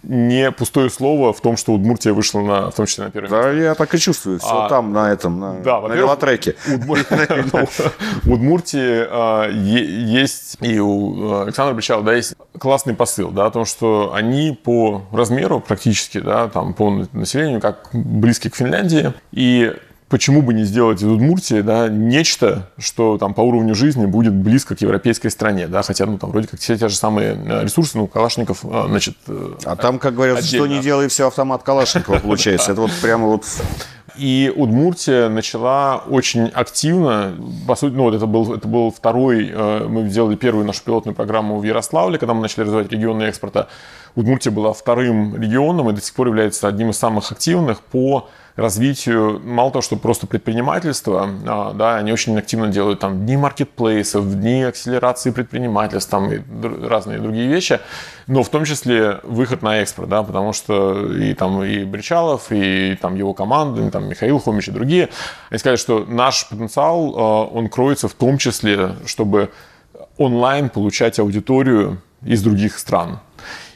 не 0.04 0.52
пустое 0.52 0.90
слово 0.90 1.34
в 1.34 1.42
том, 1.42 1.58
что 1.58 1.74
Удмуртия 1.74 2.14
вышла 2.14 2.42
на, 2.42 2.72
в 2.72 2.76
том 2.76 2.86
числе 2.86 3.06
на 3.06 3.12
первое 3.12 3.30
место. 3.30 3.44
Да, 3.44 3.52
я 3.52 3.76
так 3.76 3.94
и 3.94 4.00
чувствую. 4.00 4.40
Все 4.40 4.48
А, 4.66 4.70
там, 4.70 4.94
на 4.94 5.12
этом, 5.12 5.40
на, 5.40 5.60
Да, 5.60 5.82
на 5.88 5.94
велотреке. 5.96 6.56
Удмуртии 8.26 8.80
е- 9.52 10.22
есть, 10.22 10.58
и 10.62 10.80
у 10.80 11.40
э, 11.40 11.44
Александра 11.44 11.74
Бричала, 11.74 12.04
да, 12.04 12.14
есть 12.14 12.34
классный 12.58 12.94
посыл, 12.94 13.32
да, 13.32 13.46
о 13.48 13.52
том, 13.52 13.66
что 13.66 14.12
они 14.14 14.58
по 14.62 15.04
размеру 15.12 15.60
практически, 15.60 16.20
да, 16.20 16.48
там, 16.48 16.74
по 16.74 16.90
населению, 17.14 17.62
как 17.62 17.90
близки 17.94 18.50
к 18.50 18.56
Финляндии, 18.56 19.14
и 19.32 19.74
почему 20.10 20.42
бы 20.42 20.54
не 20.54 20.64
сделать 20.64 21.02
из 21.02 21.08
Удмуртии, 21.08 21.62
да, 21.62 21.88
нечто, 21.88 22.68
что 22.78 23.18
там 23.18 23.34
по 23.34 23.42
уровню 23.42 23.76
жизни 23.76 24.08
будет 24.08 24.34
близко 24.34 24.76
к 24.76 24.82
европейской 24.82 25.30
стране, 25.30 25.68
да, 25.68 25.84
хотя, 25.84 26.06
ну, 26.08 26.18
там, 26.18 26.32
вроде 26.32 26.48
как 26.48 26.60
все 26.60 26.78
те 26.78 26.90
же 26.90 26.96
самые 26.96 27.36
э, 27.36 27.64
ресурсы, 27.64 27.98
ну, 27.98 28.08
Калашников, 28.08 28.60
э, 28.64 28.86
значит, 28.88 29.16
э, 29.28 29.54
А 29.64 29.76
там, 29.76 30.00
как 30.00 30.16
говорят, 30.16 30.44
что 30.44 30.64
Отдельно. 30.64 30.78
не 30.78 30.82
делай, 30.82 31.08
все 31.08 31.28
автомат 31.28 31.64
Калашникова 31.64 32.20
получается. 32.24 32.72
Это 32.72 32.82
вот 32.82 32.92
прямо 33.02 33.28
вот... 33.28 33.46
И 34.18 34.52
Удмуртия 34.54 35.30
начала 35.30 36.04
очень 36.10 36.48
активно, 36.48 37.36
по 37.66 37.76
сути, 37.76 37.94
ну 37.94 38.04
вот 38.04 38.16
это 38.16 38.26
был, 38.26 38.54
это 38.54 38.68
был 38.68 38.92
второй, 38.92 39.50
мы 39.88 40.10
сделали 40.10 40.36
первую 40.36 40.66
нашу 40.66 40.84
пилотную 40.84 41.16
программу 41.16 41.58
в 41.58 41.64
Ярославле, 41.64 42.18
когда 42.18 42.34
мы 42.34 42.42
начали 42.42 42.64
развивать 42.64 42.92
регионы 42.92 43.24
экспорта. 43.24 43.70
Удмуртия 44.16 44.52
была 44.52 44.74
вторым 44.74 45.42
регионом 45.42 45.90
и 45.90 45.94
до 45.94 46.02
сих 46.02 46.14
пор 46.16 46.28
является 46.28 46.68
одним 46.68 46.90
из 46.90 46.98
самых 46.98 47.32
активных 47.32 47.80
по 47.80 48.28
развитию, 48.60 49.42
мало 49.44 49.72
того, 49.72 49.82
что 49.82 49.96
просто 49.96 50.28
предпринимательства, 50.28 51.30
а, 51.48 51.74
да, 51.74 51.98
они 51.98 52.12
очень 52.12 52.38
активно 52.38 52.68
делают 52.68 53.00
там 53.00 53.26
дни 53.26 53.38
маркетплейсов, 53.38 54.40
дни 54.40 54.64
акселерации 54.64 55.32
предпринимательств, 55.32 56.10
там 56.10 56.32
и 56.32 56.42
разные 56.88 57.20
другие 57.20 57.48
вещи, 57.48 57.80
но 58.28 58.44
в 58.44 58.50
том 58.50 58.66
числе 58.66 59.20
выход 59.24 59.62
на 59.62 59.78
экспорт, 59.78 60.10
да, 60.10 60.24
потому 60.24 60.54
что 60.54 61.12
и 61.14 61.34
там 61.34 61.64
и 61.64 61.84
Бричалов, 61.84 62.52
и 62.52 62.98
там 63.02 63.16
его 63.16 63.34
команда, 63.34 63.86
и, 63.86 63.90
там 63.90 64.08
Михаил 64.08 64.40
Хомич 64.40 64.68
и 64.68 64.72
другие, 64.72 65.10
они 65.50 65.60
сказали, 65.60 65.78
что 65.78 66.06
наш 66.08 66.48
потенциал, 66.48 67.14
а, 67.16 67.46
он 67.46 67.70
кроется 67.70 68.08
в 68.08 68.14
том 68.14 68.38
числе, 68.38 68.96
чтобы 69.06 69.52
онлайн 70.18 70.70
получать 70.70 71.20
аудиторию 71.20 72.02
из 72.24 72.44
других 72.44 72.78
стран. 72.78 73.20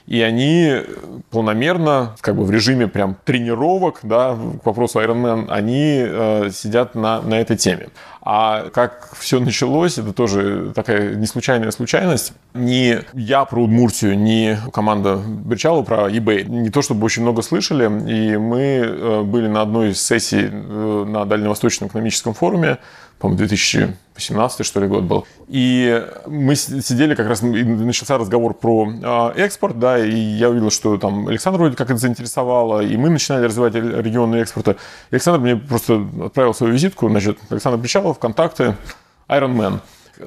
И 0.05 0.21
они 0.21 0.81
планомерно, 1.29 2.15
как 2.19 2.35
бы 2.35 2.43
в 2.43 2.51
режиме 2.51 2.87
прям 2.87 3.15
тренировок, 3.23 3.99
да, 4.03 4.37
к 4.61 4.65
вопросу 4.65 4.99
Ironman, 4.99 5.47
они 5.49 6.03
э, 6.05 6.49
сидят 6.51 6.93
на, 6.93 7.21
на 7.21 7.39
этой 7.39 7.55
теме. 7.55 7.87
А 8.25 8.69
как 8.69 9.13
все 9.17 9.39
началось, 9.39 9.97
это 9.97 10.13
тоже 10.13 10.71
такая 10.73 11.15
не 11.15 11.25
случайная 11.25 11.71
случайность. 11.71 12.33
Ни 12.53 12.99
я 13.13 13.43
про 13.43 13.63
Удмуртию, 13.63 14.17
ни 14.17 14.57
команда 14.71 15.21
Берчалу 15.25 15.83
про 15.83 16.09
eBay 16.09 16.45
не 16.45 16.69
то 16.69 16.81
чтобы 16.81 17.05
очень 17.05 17.21
много 17.23 17.41
слышали. 17.41 17.85
И 18.09 18.37
мы 18.37 18.59
э, 18.59 19.21
были 19.23 19.47
на 19.47 19.61
одной 19.61 19.91
из 19.91 20.01
сессий 20.01 20.49
э, 20.51 21.05
на 21.07 21.25
Дальневосточном 21.25 21.89
экономическом 21.89 22.33
форуме, 22.33 22.77
по-моему, 23.19 23.37
2018 23.37 24.65
что 24.65 24.79
ли 24.79 24.87
год 24.87 25.03
был. 25.03 25.25
И 25.47 26.03
мы 26.27 26.55
сидели 26.55 27.15
как 27.15 27.27
раз, 27.27 27.41
начался 27.41 28.17
разговор 28.17 28.53
про 28.53 28.91
э, 28.91 29.39
экспорт, 29.41 29.79
да, 29.79 29.97
и 29.97 30.13
я 30.13 30.49
увидел, 30.49 30.71
что 30.71 30.97
там 30.97 31.27
Александр 31.27 31.59
вроде 31.59 31.75
как 31.75 31.89
это 31.89 31.97
заинтересовало, 31.97 32.81
и 32.81 32.97
мы 32.97 33.09
начинали 33.09 33.45
развивать 33.45 33.75
ре- 33.75 34.01
регионы 34.01 34.37
экспорта. 34.37 34.75
Александр 35.11 35.39
мне 35.39 35.55
просто 35.55 36.05
отправил 36.25 36.53
свою 36.53 36.73
визитку, 36.73 37.09
значит, 37.09 37.37
Александр 37.49 37.79
Причалов, 37.79 38.19
контакты, 38.19 38.75
Iron 39.29 39.55
Man. 39.55 39.79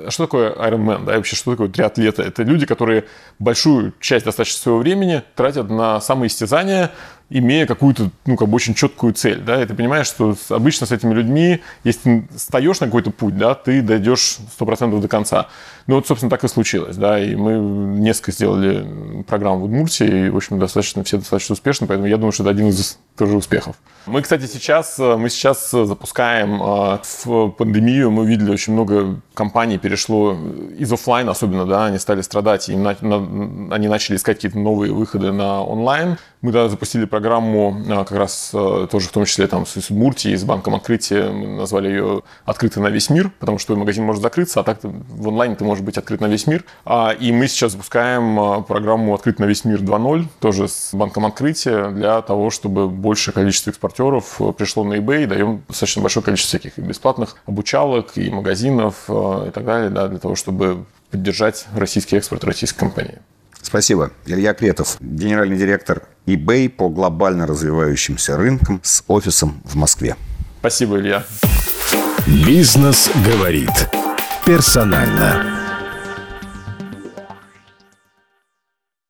Что 0.09 0.25
такое 0.25 0.53
Iron 0.53 0.85
Man, 0.85 1.05
да, 1.05 1.15
и 1.15 1.17
вообще, 1.17 1.37
что 1.37 1.53
такое 1.53 1.69
триатлеты? 1.69 2.23
Это 2.23 2.43
люди, 2.43 2.67
которые 2.67 3.05
большую 3.39 3.95
часть 4.01 4.25
достаточно 4.25 4.59
своего 4.61 4.81
времени 4.81 5.23
тратят 5.37 5.71
на 5.71 6.01
самоистязание, 6.01 6.91
имея 7.29 7.67
какую-то, 7.67 8.11
ну, 8.25 8.37
как 8.37 8.49
бы 8.49 8.55
очень 8.55 8.75
четкую 8.75 9.13
цель, 9.13 9.41
да, 9.41 9.61
и 9.61 9.67
ты 9.67 9.75
понимаешь, 9.75 10.07
что 10.07 10.37
обычно 10.51 10.87
с 10.87 10.93
этими 10.93 11.13
людьми, 11.13 11.61
если 11.83 12.01
ты 12.01 12.29
встаешь 12.37 12.79
на 12.81 12.87
какой-то 12.87 13.11
путь, 13.11 13.37
да, 13.37 13.55
ты 13.55 13.83
дойдешь 13.83 14.39
100% 14.59 15.01
до 15.01 15.09
конца. 15.09 15.49
Ну, 15.89 15.97
вот, 15.97 16.07
собственно, 16.07 16.31
так 16.31 16.45
и 16.45 16.49
случилось, 16.49 16.97
да, 16.97 17.19
и 17.19 17.35
мы 17.35 17.55
несколько 17.99 18.33
сделали 18.33 19.23
программ 19.27 19.61
в 19.61 19.65
Удмуртии, 19.65 20.27
и, 20.27 20.31
в 20.31 20.37
общем, 20.37 20.59
достаточно, 20.59 21.03
все 21.03 21.19
достаточно 21.19 21.55
успешно, 21.55 21.87
поэтому 21.87 22.09
я 22.09 22.17
думаю, 22.17 22.33
что 22.33 22.45
это 22.45 22.51
один 22.51 22.69
из 22.69 22.99
тоже 23.17 23.37
успехов. 23.37 23.77
Мы, 24.07 24.23
кстати, 24.23 24.47
сейчас, 24.47 24.99
э, 24.99 25.17
мы 25.17 25.29
сейчас 25.29 25.73
э, 25.75 25.85
запускаем 25.85 26.63
э, 26.63 26.99
в 27.25 27.49
пандемию, 27.51 28.11
мы 28.11 28.27
видели 28.27 28.51
очень 28.51 28.73
много 28.73 29.21
компаний 29.37 29.79
перешло 29.79 30.37
из 30.79 30.93
оффлайна 30.93 31.33
особенно, 31.33 31.67
да, 31.67 31.87
они 31.87 31.99
стали 31.99 32.23
страдать, 32.23 32.69
и 32.69 32.77
на- 32.77 32.97
на- 33.01 33.75
они 33.75 33.87
начали 33.89 34.17
искать 34.17 34.37
какие-то 34.37 34.59
новые 34.59 34.93
выходы 34.93 35.31
на 35.31 35.63
онлайн. 35.63 36.17
Мы 36.41 36.53
тогда 36.53 36.69
запустили 36.69 37.05
программу 37.05 37.77
э, 37.87 37.95
как 38.05 38.13
раз 38.13 38.51
э, 38.55 38.87
тоже 38.91 39.09
в 39.09 39.13
том 39.13 39.25
числе 39.27 39.47
там 39.47 39.67
с 39.67 39.77
из 39.77 39.91
Удмуртии, 39.91 40.35
с 40.35 40.45
банком 40.45 40.75
открытия, 40.75 41.31
мы 41.31 41.47
назвали 41.49 41.89
ее 41.89 42.23
«Открытый 42.45 42.83
на 42.83 42.89
весь 42.89 43.11
мир», 43.11 43.31
потому 43.39 43.59
что 43.59 43.77
магазин 43.77 44.05
может 44.05 44.23
закрыться, 44.23 44.61
а 44.61 44.63
так 44.63 44.79
в 44.83 45.29
онлайне 45.29 45.55
ты 45.57 45.65
можешь 45.65 45.85
быть 45.85 45.99
открыт 45.99 46.21
на 46.21 46.27
весь 46.27 46.47
мир. 46.47 46.65
А, 46.85 47.11
И 47.11 47.33
мы 47.33 47.47
сейчас 47.49 47.73
запускаем 47.73 48.39
э, 48.41 48.63
программу 48.63 49.15
«Открыт 49.15 49.39
на 49.39 49.45
весь 49.45 49.65
мир 49.65 49.81
2.0», 49.83 50.25
тоже 50.41 50.69
с 50.69 50.95
банком 50.95 51.27
открытия, 51.27 51.91
для 51.91 52.23
того, 52.23 52.51
чтобы 52.51 52.89
большее 52.89 53.35
количество 53.35 53.71
экспортеров 53.71 54.41
э, 54.41 54.53
пришло 54.53 54.85
на 54.85 54.95
eBay, 54.95 55.27
даем 55.27 55.63
достаточно 55.69 56.01
большое 56.03 56.25
количество 56.25 56.59
всяких 56.59 56.79
бесплатных 56.79 57.37
обучалок, 57.47 58.13
и 58.17 58.31
магазинов, 58.31 59.05
э, 59.09 59.26
и 59.49 59.51
так 59.51 59.65
далее, 59.65 59.91
да, 59.91 60.09
для 60.09 60.19
того, 60.19 60.35
чтобы 60.35 60.85
поддержать 61.11 61.67
российский 61.75 62.17
экспорт 62.17 62.45
российской 62.45 62.81
компании. 62.81 63.19
Спасибо. 63.63 64.13
Илья 64.27 64.55
Кретов, 64.55 64.97
генеральный 65.01 65.57
директор 65.57 66.03
eBay 66.27 66.69
по 66.69 66.89
глобально 66.89 67.47
развивающимся 67.47 68.37
рынкам 68.37 68.81
с 68.85 69.03
офисом 69.09 69.61
в 69.65 69.75
Москве. 69.75 70.17
Спасибо, 70.61 70.99
Илья. 70.99 71.25
Бизнес 72.27 73.11
говорит 73.25 73.71
персонально. 74.45 75.56